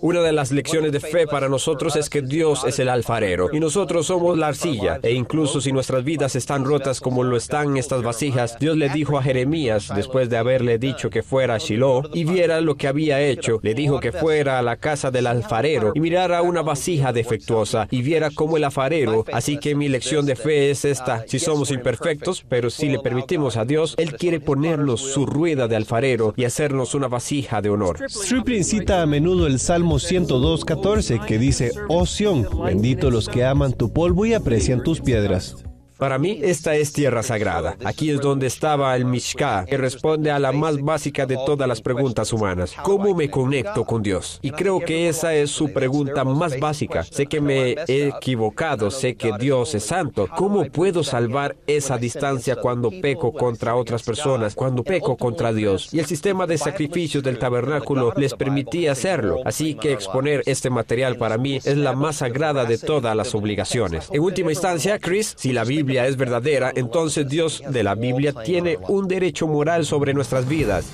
Una 0.00 0.20
de 0.20 0.32
las 0.32 0.50
lecciones 0.50 0.92
de 0.92 1.00
fe 1.00 1.26
para 1.26 1.48
nosotros 1.48 1.96
es 1.96 2.10
que 2.10 2.22
Dios 2.22 2.64
es 2.64 2.78
el 2.78 2.88
alfarero 2.88 3.50
y 3.52 3.60
nosotros 3.60 4.06
somos 4.06 4.36
la 4.36 4.48
arcilla. 4.48 4.98
E 5.02 5.12
incluso 5.12 5.60
si 5.60 5.72
nuestras 5.72 6.04
vidas 6.04 6.36
están 6.36 6.64
rotas 6.64 7.00
como 7.00 7.22
lo 7.22 7.36
están 7.36 7.76
estas 7.76 8.02
vasijas, 8.02 8.58
Dios 8.58 8.76
le 8.76 8.88
dijo 8.88 9.18
a 9.18 9.22
Jeremías, 9.22 9.92
después 9.94 10.28
de 10.30 10.36
haberle 10.36 10.78
dicho 10.78 11.10
que 11.10 11.22
fuera 11.22 11.54
a 11.54 11.58
Shiloh 11.58 12.10
y 12.12 12.24
viera 12.24 12.60
lo 12.60 12.76
que 12.76 12.88
había 12.88 13.20
hecho, 13.20 13.60
le 13.62 13.74
dijo 13.74 14.00
que 14.00 14.12
fuera 14.12 14.58
a 14.58 14.62
la 14.62 14.76
casa 14.76 15.10
del 15.10 15.26
alfarero 15.26 15.92
y 15.94 16.00
mirara 16.00 16.42
una 16.42 16.62
vasija 16.62 17.12
defectuosa 17.12 17.86
y 17.90 18.02
viera 18.02 18.30
cómo 18.34 18.56
el 18.56 18.64
alfarero. 18.64 19.24
Así 19.32 19.58
que 19.58 19.74
mi 19.74 19.88
lección 19.88 20.26
de 20.26 20.36
fe 20.36 20.70
es 20.70 20.84
esta. 20.84 21.24
Si 21.26 21.38
somos 21.38 21.70
imperfectos, 21.70 22.44
pero 22.48 22.70
si 22.70 22.88
le 22.88 22.98
permitimos 22.98 23.56
a 23.56 23.64
Dios, 23.64 23.94
Él 23.98 24.16
quiere 24.16 24.40
ponernos 24.40 25.00
su 25.00 25.26
rueda 25.26 25.67
de 25.68 25.76
alfarero 25.76 26.34
y 26.36 26.44
hacernos 26.44 26.94
una 26.94 27.08
vasija 27.08 27.62
de 27.62 27.70
honor. 27.70 27.98
Stripling 28.08 28.64
cita 28.64 29.02
a 29.02 29.06
menudo 29.06 29.46
el 29.46 29.58
Salmo 29.58 29.96
102.14 29.96 31.24
que 31.24 31.38
dice, 31.38 31.72
Oh 31.88 32.06
Sión, 32.06 32.48
bendito 32.64 33.10
los 33.10 33.28
que 33.28 33.44
aman 33.44 33.72
tu 33.72 33.92
polvo 33.92 34.26
y 34.26 34.34
aprecian 34.34 34.82
tus 34.82 35.00
piedras. 35.00 35.56
Para 35.98 36.16
mí, 36.16 36.38
esta 36.44 36.76
es 36.76 36.92
tierra 36.92 37.24
sagrada. 37.24 37.76
Aquí 37.84 38.10
es 38.10 38.20
donde 38.20 38.46
estaba 38.46 38.94
el 38.94 39.04
Mishká, 39.04 39.64
que 39.68 39.76
responde 39.76 40.30
a 40.30 40.38
la 40.38 40.52
más 40.52 40.80
básica 40.80 41.26
de 41.26 41.36
todas 41.44 41.66
las 41.66 41.80
preguntas 41.80 42.32
humanas. 42.32 42.72
¿Cómo 42.84 43.16
me 43.16 43.28
conecto 43.28 43.84
con 43.84 44.00
Dios? 44.00 44.38
Y 44.40 44.52
creo 44.52 44.78
que 44.78 45.08
esa 45.08 45.34
es 45.34 45.50
su 45.50 45.72
pregunta 45.72 46.22
más 46.22 46.60
básica. 46.60 47.02
Sé 47.02 47.26
que 47.26 47.40
me 47.40 47.72
he 47.88 48.12
equivocado, 48.16 48.92
sé 48.92 49.16
que 49.16 49.32
Dios 49.40 49.74
es 49.74 49.86
santo. 49.86 50.28
¿Cómo 50.36 50.66
puedo 50.66 51.02
salvar 51.02 51.56
esa 51.66 51.98
distancia 51.98 52.54
cuando 52.54 52.90
peco 52.90 53.32
contra 53.32 53.74
otras 53.74 54.04
personas, 54.04 54.54
cuando 54.54 54.84
peco 54.84 55.16
contra 55.16 55.52
Dios? 55.52 55.92
Y 55.92 55.98
el 55.98 56.06
sistema 56.06 56.46
de 56.46 56.58
sacrificios 56.58 57.24
del 57.24 57.40
tabernáculo 57.40 58.12
les 58.16 58.34
permitía 58.34 58.92
hacerlo. 58.92 59.40
Así 59.44 59.74
que 59.74 59.94
exponer 59.94 60.44
este 60.46 60.70
material 60.70 61.16
para 61.16 61.38
mí 61.38 61.56
es 61.56 61.76
la 61.76 61.94
más 61.94 62.18
sagrada 62.18 62.66
de 62.66 62.78
todas 62.78 63.16
las 63.16 63.34
obligaciones. 63.34 64.08
En 64.12 64.20
última 64.20 64.52
instancia, 64.52 65.00
Chris, 65.00 65.34
si 65.36 65.52
la 65.52 65.64
Biblia 65.64 65.87
es 65.96 66.16
verdadera, 66.16 66.72
entonces 66.74 67.28
Dios 67.28 67.62
de 67.66 67.82
la 67.82 67.94
Biblia 67.94 68.32
tiene 68.32 68.78
un 68.88 69.08
derecho 69.08 69.46
moral 69.46 69.84
sobre 69.84 70.14
nuestras 70.14 70.46
vidas. 70.46 70.86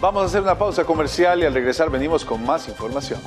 Vamos 0.00 0.22
a 0.22 0.26
hacer 0.26 0.42
una 0.42 0.58
pausa 0.58 0.84
comercial 0.84 1.40
y 1.40 1.46
al 1.46 1.54
regresar 1.54 1.90
venimos 1.90 2.24
con 2.24 2.44
más 2.44 2.68
información. 2.68 3.20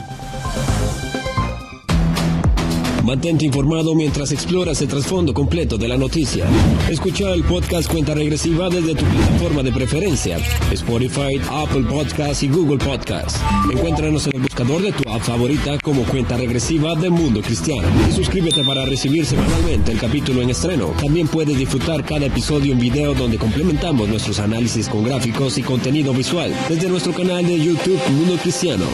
Mantente 3.10 3.43
informado 3.43 3.95
mientras 3.95 4.32
exploras 4.32 4.80
el 4.84 4.88
trasfondo 4.88 5.34
completo 5.34 5.80
de 5.80 5.88
la 5.88 5.98
noticia. 5.98 6.45
Escucha 6.91 7.34
el 7.34 7.43
podcast 7.43 7.91
Cuenta 7.91 8.13
Regresiva 8.13 8.69
desde 8.69 8.93
tu 8.93 9.04
plataforma 9.04 9.63
de 9.63 9.72
preferencia, 9.72 10.38
Spotify, 10.72 11.41
Apple 11.50 11.86
Podcasts 11.89 12.43
y 12.43 12.50
Google 12.50 12.78
Podcasts. 12.78 13.41
Encuéntranos 13.74 14.28
en 14.28 14.36
el 14.36 14.41
buscador 14.43 14.84
de 14.84 14.91
tu 14.91 15.10
app 15.10 15.24
favorita 15.24 15.80
como 15.80 16.04
Cuenta 16.04 16.38
Regresiva 16.38 16.93
de 16.93 17.10
Mundo 17.10 17.41
Cristiano. 17.41 17.88
Y 18.08 18.13
suscríbete 18.13 18.63
para 18.63 18.86
recibir 18.86 19.26
semanalmente 19.26 19.91
el 19.91 19.98
capítulo 19.98 20.43
en 20.43 20.52
estreno. 20.52 20.93
También 21.02 21.28
puedes 21.28 21.58
disfrutar 21.58 22.06
cada 22.06 22.28
episodio 22.28 22.74
en 22.74 22.80
video 22.80 23.15
donde 23.15 23.39
complementamos 23.39 24.08
nuestros 24.08 24.38
análisis 24.38 24.88
con 24.88 25.04
gráficos 25.04 25.58
y 25.58 25.63
contenido 25.63 26.13
visual 26.13 26.54
desde 26.69 26.88
nuestro 26.88 27.12
canal 27.13 27.43
de 27.43 27.58
YouTube 27.58 28.00
Mundo 28.12 28.38
Cristiano. 28.43 28.86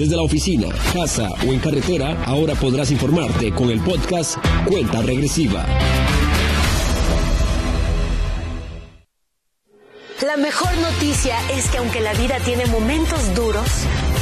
Desde 0.00 0.16
la 0.16 0.22
oficina, 0.22 0.68
casa 0.94 1.28
o 1.46 1.52
en 1.52 1.58
carretera, 1.58 2.24
ahora 2.24 2.54
podrás 2.54 2.90
informarte 2.90 3.52
con 3.52 3.68
el 3.68 3.80
podcast 3.80 4.38
Cuenta 4.66 5.02
Regresiva. 5.02 5.66
La 10.22 10.38
mejor 10.38 10.70
noticia 10.78 11.36
es 11.50 11.68
que 11.68 11.76
aunque 11.76 12.00
la 12.00 12.14
vida 12.14 12.38
tiene 12.46 12.64
momentos 12.64 13.34
duros, 13.34 13.68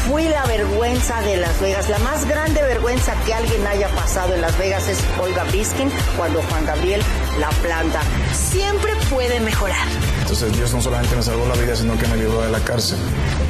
fui 0.09 0.27
la 0.27 0.45
vergüenza 0.47 1.21
de 1.21 1.37
Las 1.37 1.61
Vegas. 1.61 1.89
La 1.89 1.99
más 1.99 2.27
grande 2.27 2.63
vergüenza 2.63 3.15
que 3.27 3.35
alguien 3.35 3.67
haya 3.67 3.89
pasado 3.89 4.35
en 4.35 4.41
Las 4.41 4.57
Vegas 4.59 4.89
es 4.89 4.99
Olga 5.21 5.45
Biskin 5.45 5.91
cuando 6.17 6.43
Juan 6.43 6.65
Gabriel 6.65 7.03
la 7.39 7.51
planta. 7.51 8.01
Siempre 8.33 8.93
puede 9.11 9.39
mejorar 9.41 9.87
Entonces 10.23 10.53
Dios 10.57 10.73
no 10.73 10.81
solamente 10.81 11.15
me 11.15 11.23
salvó 11.23 11.47
la 11.47 11.55
vida, 11.57 11.77
sino 11.77 11.97
que 11.99 12.07
me 12.09 12.17
libró 12.17 12.41
de 12.41 12.51
la 12.51 12.61
cárcel. 12.61 12.99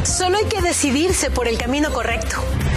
Solo 0.03 0.38
hay 0.38 0.47
que 0.47 0.61
decidirse 0.61 1.31
por 1.31 1.47
el 1.47 1.59
camino 1.59 1.92
correcto. 1.92 2.37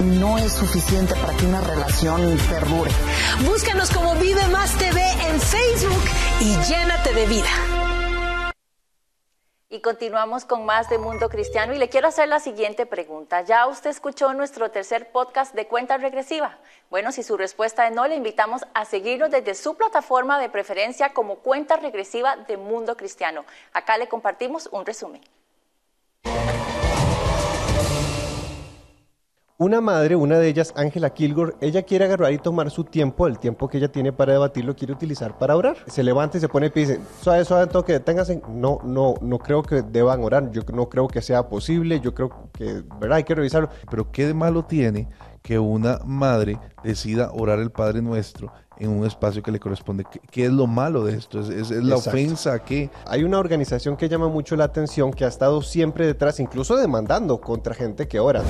no 0.00 0.38
es 0.38 0.52
suficiente 0.52 1.14
para 1.14 1.36
que 1.36 1.46
una 1.46 1.60
relación 1.60 2.38
perdure. 2.48 2.90
Búscanos 3.44 3.90
como 3.90 4.14
Vive 4.16 4.46
Más 4.48 4.76
TV 4.76 5.00
en 5.28 5.40
Facebook 5.40 6.04
y 6.40 6.56
llénate 6.68 7.14
de 7.14 7.26
vida. 7.26 7.48
Y 9.72 9.82
continuamos 9.82 10.44
con 10.44 10.66
más 10.66 10.88
de 10.90 10.98
Mundo 10.98 11.28
Cristiano 11.28 11.72
y 11.72 11.78
le 11.78 11.88
quiero 11.88 12.08
hacer 12.08 12.26
la 12.28 12.40
siguiente 12.40 12.86
pregunta. 12.86 13.42
¿Ya 13.42 13.68
usted 13.68 13.90
escuchó 13.90 14.34
nuestro 14.34 14.72
tercer 14.72 15.12
podcast 15.12 15.54
de 15.54 15.68
cuenta 15.68 15.96
regresiva? 15.96 16.58
Bueno, 16.90 17.12
si 17.12 17.22
su 17.22 17.36
respuesta 17.36 17.86
es 17.86 17.94
no, 17.94 18.08
le 18.08 18.16
invitamos 18.16 18.62
a 18.74 18.84
seguirnos 18.84 19.30
desde 19.30 19.54
su 19.54 19.76
plataforma 19.76 20.40
de 20.40 20.48
preferencia 20.48 21.12
como 21.12 21.36
cuenta 21.36 21.76
regresiva 21.76 22.36
de 22.36 22.56
Mundo 22.56 22.96
Cristiano. 22.96 23.44
Acá 23.72 23.96
le 23.96 24.08
compartimos 24.08 24.68
un 24.72 24.84
resumen. 24.84 25.20
Una 29.60 29.82
madre, 29.82 30.16
una 30.16 30.38
de 30.38 30.48
ellas, 30.48 30.72
Ángela 30.74 31.10
Kilgore, 31.10 31.52
ella 31.60 31.82
quiere 31.82 32.06
agarrar 32.06 32.32
y 32.32 32.38
tomar 32.38 32.70
su 32.70 32.84
tiempo, 32.84 33.26
el 33.26 33.38
tiempo 33.38 33.68
que 33.68 33.76
ella 33.76 33.92
tiene 33.92 34.10
para 34.10 34.32
debatir, 34.32 34.64
lo 34.64 34.74
quiere 34.74 34.94
utilizar 34.94 35.36
para 35.36 35.54
orar. 35.54 35.76
Se 35.86 36.02
levanta 36.02 36.38
y 36.38 36.40
se 36.40 36.48
pone 36.48 36.72
y 36.74 36.80
dice, 36.80 36.98
suave, 37.20 37.44
suave, 37.44 37.66
toque, 37.66 37.92
deténganse. 37.92 38.40
No, 38.48 38.78
no, 38.84 39.16
no 39.20 39.38
creo 39.38 39.62
que 39.62 39.82
deban 39.82 40.24
orar, 40.24 40.50
yo 40.50 40.62
no 40.72 40.88
creo 40.88 41.08
que 41.08 41.20
sea 41.20 41.46
posible, 41.50 42.00
yo 42.00 42.14
creo 42.14 42.48
que, 42.54 42.82
¿verdad? 42.98 43.18
Hay 43.18 43.24
que 43.24 43.34
revisarlo. 43.34 43.68
Pero 43.90 44.10
¿qué 44.10 44.26
de 44.26 44.32
malo 44.32 44.64
tiene 44.64 45.10
que 45.42 45.58
una 45.58 45.98
madre 46.06 46.58
decida 46.82 47.30
orar 47.30 47.58
el 47.58 47.70
Padre 47.70 48.00
Nuestro 48.00 48.50
en 48.80 48.90
un 48.90 49.06
espacio 49.06 49.42
que 49.42 49.52
le 49.52 49.60
corresponde. 49.60 50.04
¿Qué, 50.30 50.46
es 50.46 50.52
lo 50.52 50.66
malo 50.66 51.04
de 51.04 51.16
esto? 51.16 51.40
¿Es, 51.40 51.70
la 51.70 51.96
ofensa 51.96 52.58
que 52.60 52.90
Hay 53.06 53.22
una 53.22 53.38
organización 53.38 53.96
que 53.96 54.08
llama 54.08 54.28
mucho 54.28 54.56
la 54.56 54.64
atención, 54.64 55.12
que 55.12 55.24
ha 55.24 55.28
estado 55.28 55.62
siempre 55.62 56.06
detrás, 56.06 56.40
incluso 56.40 56.76
demandando 56.76 57.40
contra 57.40 57.74
gente 57.74 58.08
que 58.08 58.18
ora. 58.18 58.42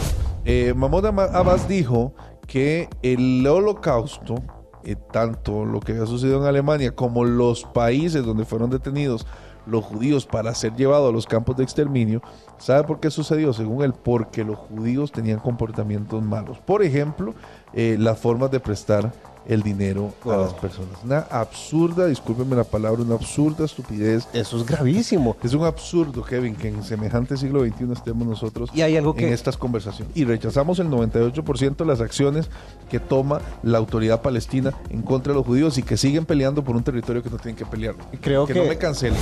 Eh, 0.44 0.72
Mahmoud 0.74 1.06
Abbas 1.06 1.68
dijo 1.68 2.14
que 2.46 2.88
el 3.02 3.44
holocausto, 3.46 4.36
eh, 4.84 4.96
tanto 5.12 5.64
lo 5.64 5.80
que 5.80 5.92
había 5.92 6.06
sucedido 6.06 6.40
en 6.40 6.46
Alemania 6.46 6.94
como 6.94 7.24
los 7.24 7.64
países 7.64 8.24
donde 8.24 8.44
fueron 8.44 8.70
detenidos 8.70 9.26
los 9.66 9.84
judíos 9.84 10.26
para 10.26 10.54
ser 10.54 10.74
llevados 10.74 11.10
a 11.10 11.12
los 11.12 11.26
campos 11.26 11.56
de 11.56 11.64
exterminio, 11.64 12.22
¿sabe 12.58 12.84
por 12.84 13.00
qué 13.00 13.10
sucedió? 13.10 13.52
Según 13.52 13.82
él, 13.82 13.92
porque 13.92 14.44
los 14.44 14.58
judíos 14.58 15.12
tenían 15.12 15.38
comportamientos 15.38 16.22
malos. 16.22 16.58
Por 16.58 16.82
ejemplo, 16.82 17.34
eh, 17.72 17.96
las 17.98 18.18
formas 18.18 18.50
de 18.50 18.60
prestar 18.60 19.12
el 19.50 19.62
dinero 19.62 20.14
a 20.24 20.36
las 20.36 20.54
personas. 20.54 21.02
Una 21.04 21.18
absurda, 21.18 22.06
discúlpenme 22.06 22.54
la 22.54 22.62
palabra, 22.62 23.02
una 23.02 23.16
absurda 23.16 23.64
estupidez. 23.64 24.28
Eso 24.32 24.56
es 24.56 24.64
gravísimo. 24.64 25.36
Es 25.42 25.54
un 25.54 25.64
absurdo, 25.64 26.22
Kevin, 26.22 26.54
que 26.54 26.68
en 26.68 26.84
semejante 26.84 27.36
siglo 27.36 27.64
XXI 27.66 27.92
estemos 27.92 28.28
nosotros 28.28 28.70
y 28.72 28.82
hay 28.82 28.96
algo 28.96 29.12
que... 29.12 29.26
en 29.26 29.32
estas 29.32 29.56
conversaciones. 29.56 30.16
Y 30.16 30.24
rechazamos 30.24 30.78
el 30.78 30.88
98% 30.88 31.76
de 31.76 31.84
las 31.84 32.00
acciones 32.00 32.48
que 32.88 33.00
toma 33.00 33.40
la 33.64 33.78
autoridad 33.78 34.22
palestina 34.22 34.72
en 34.88 35.02
contra 35.02 35.32
de 35.32 35.38
los 35.40 35.46
judíos 35.46 35.76
y 35.78 35.82
que 35.82 35.96
siguen 35.96 36.26
peleando 36.26 36.62
por 36.62 36.76
un 36.76 36.84
territorio 36.84 37.20
que 37.20 37.30
no 37.30 37.36
tienen 37.36 37.56
que 37.56 37.66
pelear. 37.66 37.96
Creo 38.20 38.46
que, 38.46 38.54
no 38.54 38.66
me 38.66 38.78
cancelen. 38.78 39.18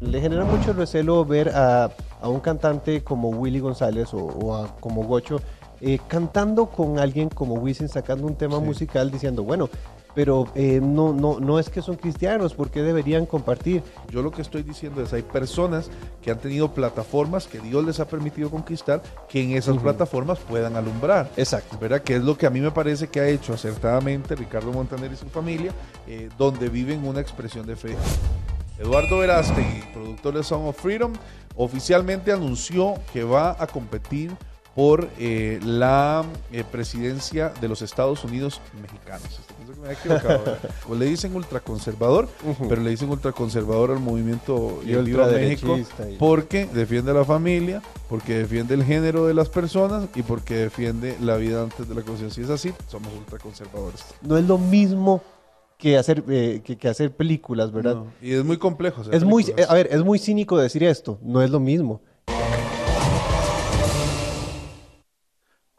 Le 0.00 0.20
genera 0.20 0.44
mucho 0.44 0.72
recelo 0.72 1.24
ver 1.24 1.50
a, 1.54 1.90
un 2.22 2.40
cantante 2.40 3.04
como 3.04 3.28
Willy 3.28 3.60
González 3.60 4.08
o, 4.12 4.56
a, 4.56 4.76
como 4.80 5.04
Gocho 5.04 5.40
eh, 5.80 5.98
cantando 6.08 6.66
con 6.66 6.98
alguien 6.98 7.28
como 7.28 7.54
Wisin, 7.54 7.88
sacando 7.88 8.26
un 8.26 8.36
tema 8.36 8.60
musical 8.60 9.10
diciendo, 9.10 9.42
bueno, 9.42 9.68
pero 10.14 10.48
eh, 10.56 10.80
no, 10.82 11.12
no, 11.12 11.38
no 11.38 11.60
es 11.60 11.68
que 11.70 11.80
son 11.80 11.94
cristianos, 11.94 12.54
¿por 12.54 12.70
qué 12.70 12.82
deberían 12.82 13.24
compartir? 13.24 13.84
Yo 14.10 14.20
lo 14.20 14.32
que 14.32 14.42
estoy 14.42 14.64
diciendo 14.64 15.00
es, 15.00 15.12
hay 15.12 15.22
personas 15.22 15.90
que 16.22 16.32
han 16.32 16.38
tenido 16.38 16.74
plataformas 16.74 17.46
que 17.46 17.60
Dios 17.60 17.84
les 17.84 18.00
ha 18.00 18.08
permitido 18.08 18.50
conquistar, 18.50 19.00
que 19.28 19.42
en 19.42 19.52
esas 19.52 19.78
plataformas 19.78 20.40
puedan 20.40 20.74
alumbrar. 20.74 21.30
Exacto. 21.36 21.78
¿Verdad? 21.78 22.02
Que 22.02 22.16
es 22.16 22.24
lo 22.24 22.36
que 22.36 22.46
a 22.46 22.50
mí 22.50 22.60
me 22.60 22.72
parece 22.72 23.06
que 23.06 23.20
ha 23.20 23.28
hecho 23.28 23.52
acertadamente 23.52 24.34
Ricardo 24.34 24.72
Montaner 24.72 25.12
y 25.12 25.16
su 25.16 25.26
familia, 25.26 25.72
eh, 26.08 26.28
donde 26.36 26.68
viven 26.68 27.06
una 27.06 27.20
expresión 27.20 27.64
de 27.64 27.76
fe. 27.76 27.94
Eduardo 28.78 29.18
Verástegui, 29.18 29.82
productor 29.92 30.36
de 30.36 30.42
Song 30.42 30.66
of 30.66 30.80
Freedom, 30.80 31.12
oficialmente 31.54 32.32
anunció 32.32 32.94
que 33.12 33.24
va 33.24 33.56
a 33.56 33.66
competir 33.66 34.32
por 34.78 35.08
eh, 35.18 35.58
la 35.64 36.24
eh, 36.52 36.62
presidencia 36.62 37.52
de 37.60 37.66
los 37.66 37.82
Estados 37.82 38.22
Unidos 38.22 38.60
mexicanos. 38.80 39.40
o 40.88 40.94
le 40.94 41.06
dicen 41.06 41.34
ultraconservador, 41.34 42.28
pero 42.68 42.80
le 42.80 42.90
dicen 42.90 43.10
ultraconservador 43.10 43.90
al 43.90 43.98
movimiento 43.98 44.78
y 44.84 44.94
Viva 44.94 45.26
México 45.26 45.80
porque 46.20 46.66
defiende 46.66 47.10
a 47.10 47.14
la 47.14 47.24
familia, 47.24 47.82
porque 48.08 48.38
defiende 48.38 48.74
el 48.74 48.84
género 48.84 49.26
de 49.26 49.34
las 49.34 49.48
personas 49.48 50.06
y 50.14 50.22
porque 50.22 50.54
defiende 50.54 51.16
la 51.20 51.34
vida 51.38 51.64
antes 51.64 51.88
de 51.88 51.96
la 51.96 52.02
conciencia. 52.02 52.44
Si 52.44 52.48
es 52.48 52.50
así, 52.50 52.72
somos 52.86 53.12
ultraconservadores. 53.14 54.04
No 54.22 54.38
es 54.38 54.44
lo 54.44 54.58
mismo 54.58 55.22
que 55.76 55.98
hacer, 55.98 56.22
eh, 56.28 56.62
que, 56.64 56.88
hacer 56.88 57.10
películas, 57.16 57.72
¿verdad? 57.72 58.04
y 58.22 58.32
es 58.32 58.44
muy 58.44 58.58
complejo. 58.58 59.02
es 59.10 59.24
muy, 59.24 59.44
a 59.68 59.74
ver, 59.74 59.88
es 59.90 60.04
muy 60.04 60.20
cínico 60.20 60.56
decir 60.56 60.84
esto, 60.84 61.18
no 61.20 61.42
es 61.42 61.50
lo 61.50 61.58
mismo. 61.58 62.00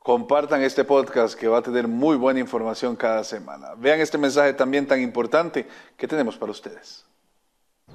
Compartan 0.10 0.63
este 0.63 0.84
podcast 0.86 1.39
que 1.39 1.48
va 1.48 1.60
a 1.60 1.62
tener 1.62 1.88
muy 1.88 2.17
buena 2.17 2.39
información 2.39 2.95
cada 2.95 3.24
semana. 3.24 3.76
Vean 3.78 4.00
este 4.00 4.17
mensaje 4.17 4.54
también 4.54 4.88
tan 4.88 5.00
importante 5.00 5.67
que 5.95 6.08
tenemos 6.08 6.36
para 6.36 6.52
ustedes. 6.52 7.06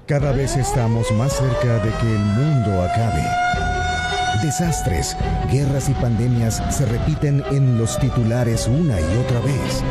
Cada 0.05 0.31
vez 0.31 0.55
estamos 0.55 1.11
más 1.11 1.33
cerca 1.33 1.73
de 1.83 1.91
que 1.91 2.13
el 2.13 2.19
mundo 2.19 2.81
acabe. 2.83 3.21
Desastres, 4.41 5.17
guerras 5.51 5.89
y 5.89 5.93
pandemias 5.95 6.63
se 6.69 6.85
repiten 6.85 7.43
en 7.51 7.77
los 7.77 7.99
titulares 7.99 8.65
una 8.67 8.97
y 8.97 9.17
otra 9.17 9.41
vez. 9.41 9.83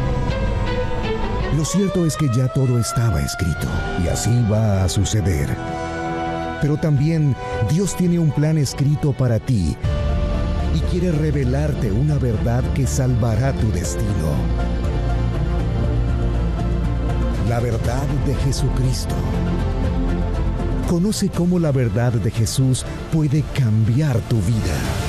Lo 1.59 1.65
cierto 1.67 2.07
es 2.07 2.17
que 2.17 2.31
ya 2.35 2.49
todo 2.49 2.81
estaba 2.81 3.21
escrito 3.21 3.67
y 4.03 4.09
así 4.09 4.31
va 4.51 4.83
a 4.83 4.89
suceder. 4.89 5.55
Pero 6.63 6.79
también 6.79 7.37
Dios 7.71 7.95
tiene 7.95 8.19
un 8.19 8.31
plan 8.31 8.57
escrito 8.57 9.13
para 9.13 9.39
ti 9.39 9.77
y 10.75 10.79
quiere 10.91 11.13
revelarte 11.13 11.91
una 11.93 12.19
verdad 12.19 12.63
que 12.75 12.87
salvará 12.87 13.53
tu 13.53 13.71
destino. 13.71 14.35
La 17.49 17.61
verdad 17.61 18.07
de 18.27 18.35
Jesucristo. 18.37 19.15
Conoce 20.89 21.29
cómo 21.29 21.59
la 21.59 21.73
verdad 21.73 22.13
de 22.13 22.31
Jesús 22.31 22.85
puede 23.13 23.43
cambiar 23.55 24.19
tu 24.29 24.37
vida. 24.43 25.04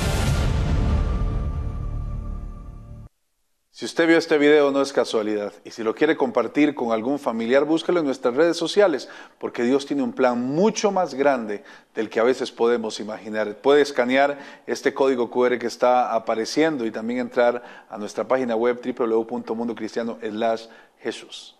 Usted 3.96 4.08
vio 4.08 4.18
este 4.18 4.36
video 4.36 4.70
no 4.72 4.82
es 4.82 4.92
casualidad 4.92 5.54
y 5.64 5.70
si 5.70 5.82
lo 5.82 5.94
quiere 5.94 6.18
compartir 6.18 6.74
con 6.74 6.92
algún 6.92 7.18
familiar, 7.18 7.64
búsquelo 7.64 8.00
en 8.00 8.04
nuestras 8.04 8.34
redes 8.34 8.58
sociales 8.58 9.08
porque 9.38 9.62
Dios 9.62 9.86
tiene 9.86 10.02
un 10.02 10.12
plan 10.12 10.38
mucho 10.38 10.90
más 10.90 11.14
grande 11.14 11.64
del 11.94 12.10
que 12.10 12.20
a 12.20 12.22
veces 12.22 12.52
podemos 12.52 13.00
imaginar. 13.00 13.56
Puede 13.56 13.80
escanear 13.80 14.38
este 14.66 14.92
código 14.92 15.30
QR 15.30 15.58
que 15.58 15.66
está 15.66 16.14
apareciendo 16.14 16.84
y 16.84 16.90
también 16.90 17.20
entrar 17.20 17.86
a 17.88 17.96
nuestra 17.96 18.28
página 18.28 18.54
web 18.54 18.82
www.mundocristiano.jesús. 18.84 21.56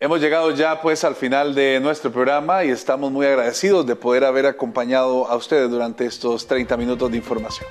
Hemos 0.00 0.20
llegado 0.20 0.50
ya 0.50 0.82
pues 0.82 1.04
al 1.04 1.14
final 1.14 1.54
de 1.54 1.78
nuestro 1.78 2.10
programa 2.10 2.64
y 2.64 2.70
estamos 2.70 3.12
muy 3.12 3.26
agradecidos 3.26 3.86
de 3.86 3.94
poder 3.94 4.24
haber 4.24 4.46
acompañado 4.46 5.28
a 5.28 5.36
ustedes 5.36 5.70
durante 5.70 6.04
estos 6.04 6.48
30 6.48 6.76
minutos 6.76 7.12
de 7.12 7.16
información. 7.16 7.68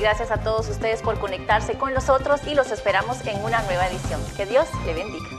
Gracias 0.00 0.30
a 0.30 0.38
todos 0.38 0.68
ustedes 0.68 1.02
por 1.02 1.18
conectarse 1.18 1.74
con 1.74 1.92
nosotros 1.92 2.40
y 2.46 2.54
los 2.54 2.70
esperamos 2.70 3.26
en 3.26 3.42
una 3.44 3.62
nueva 3.62 3.88
edición. 3.88 4.20
Que 4.36 4.46
Dios 4.46 4.68
le 4.86 4.94
bendiga. 4.94 5.37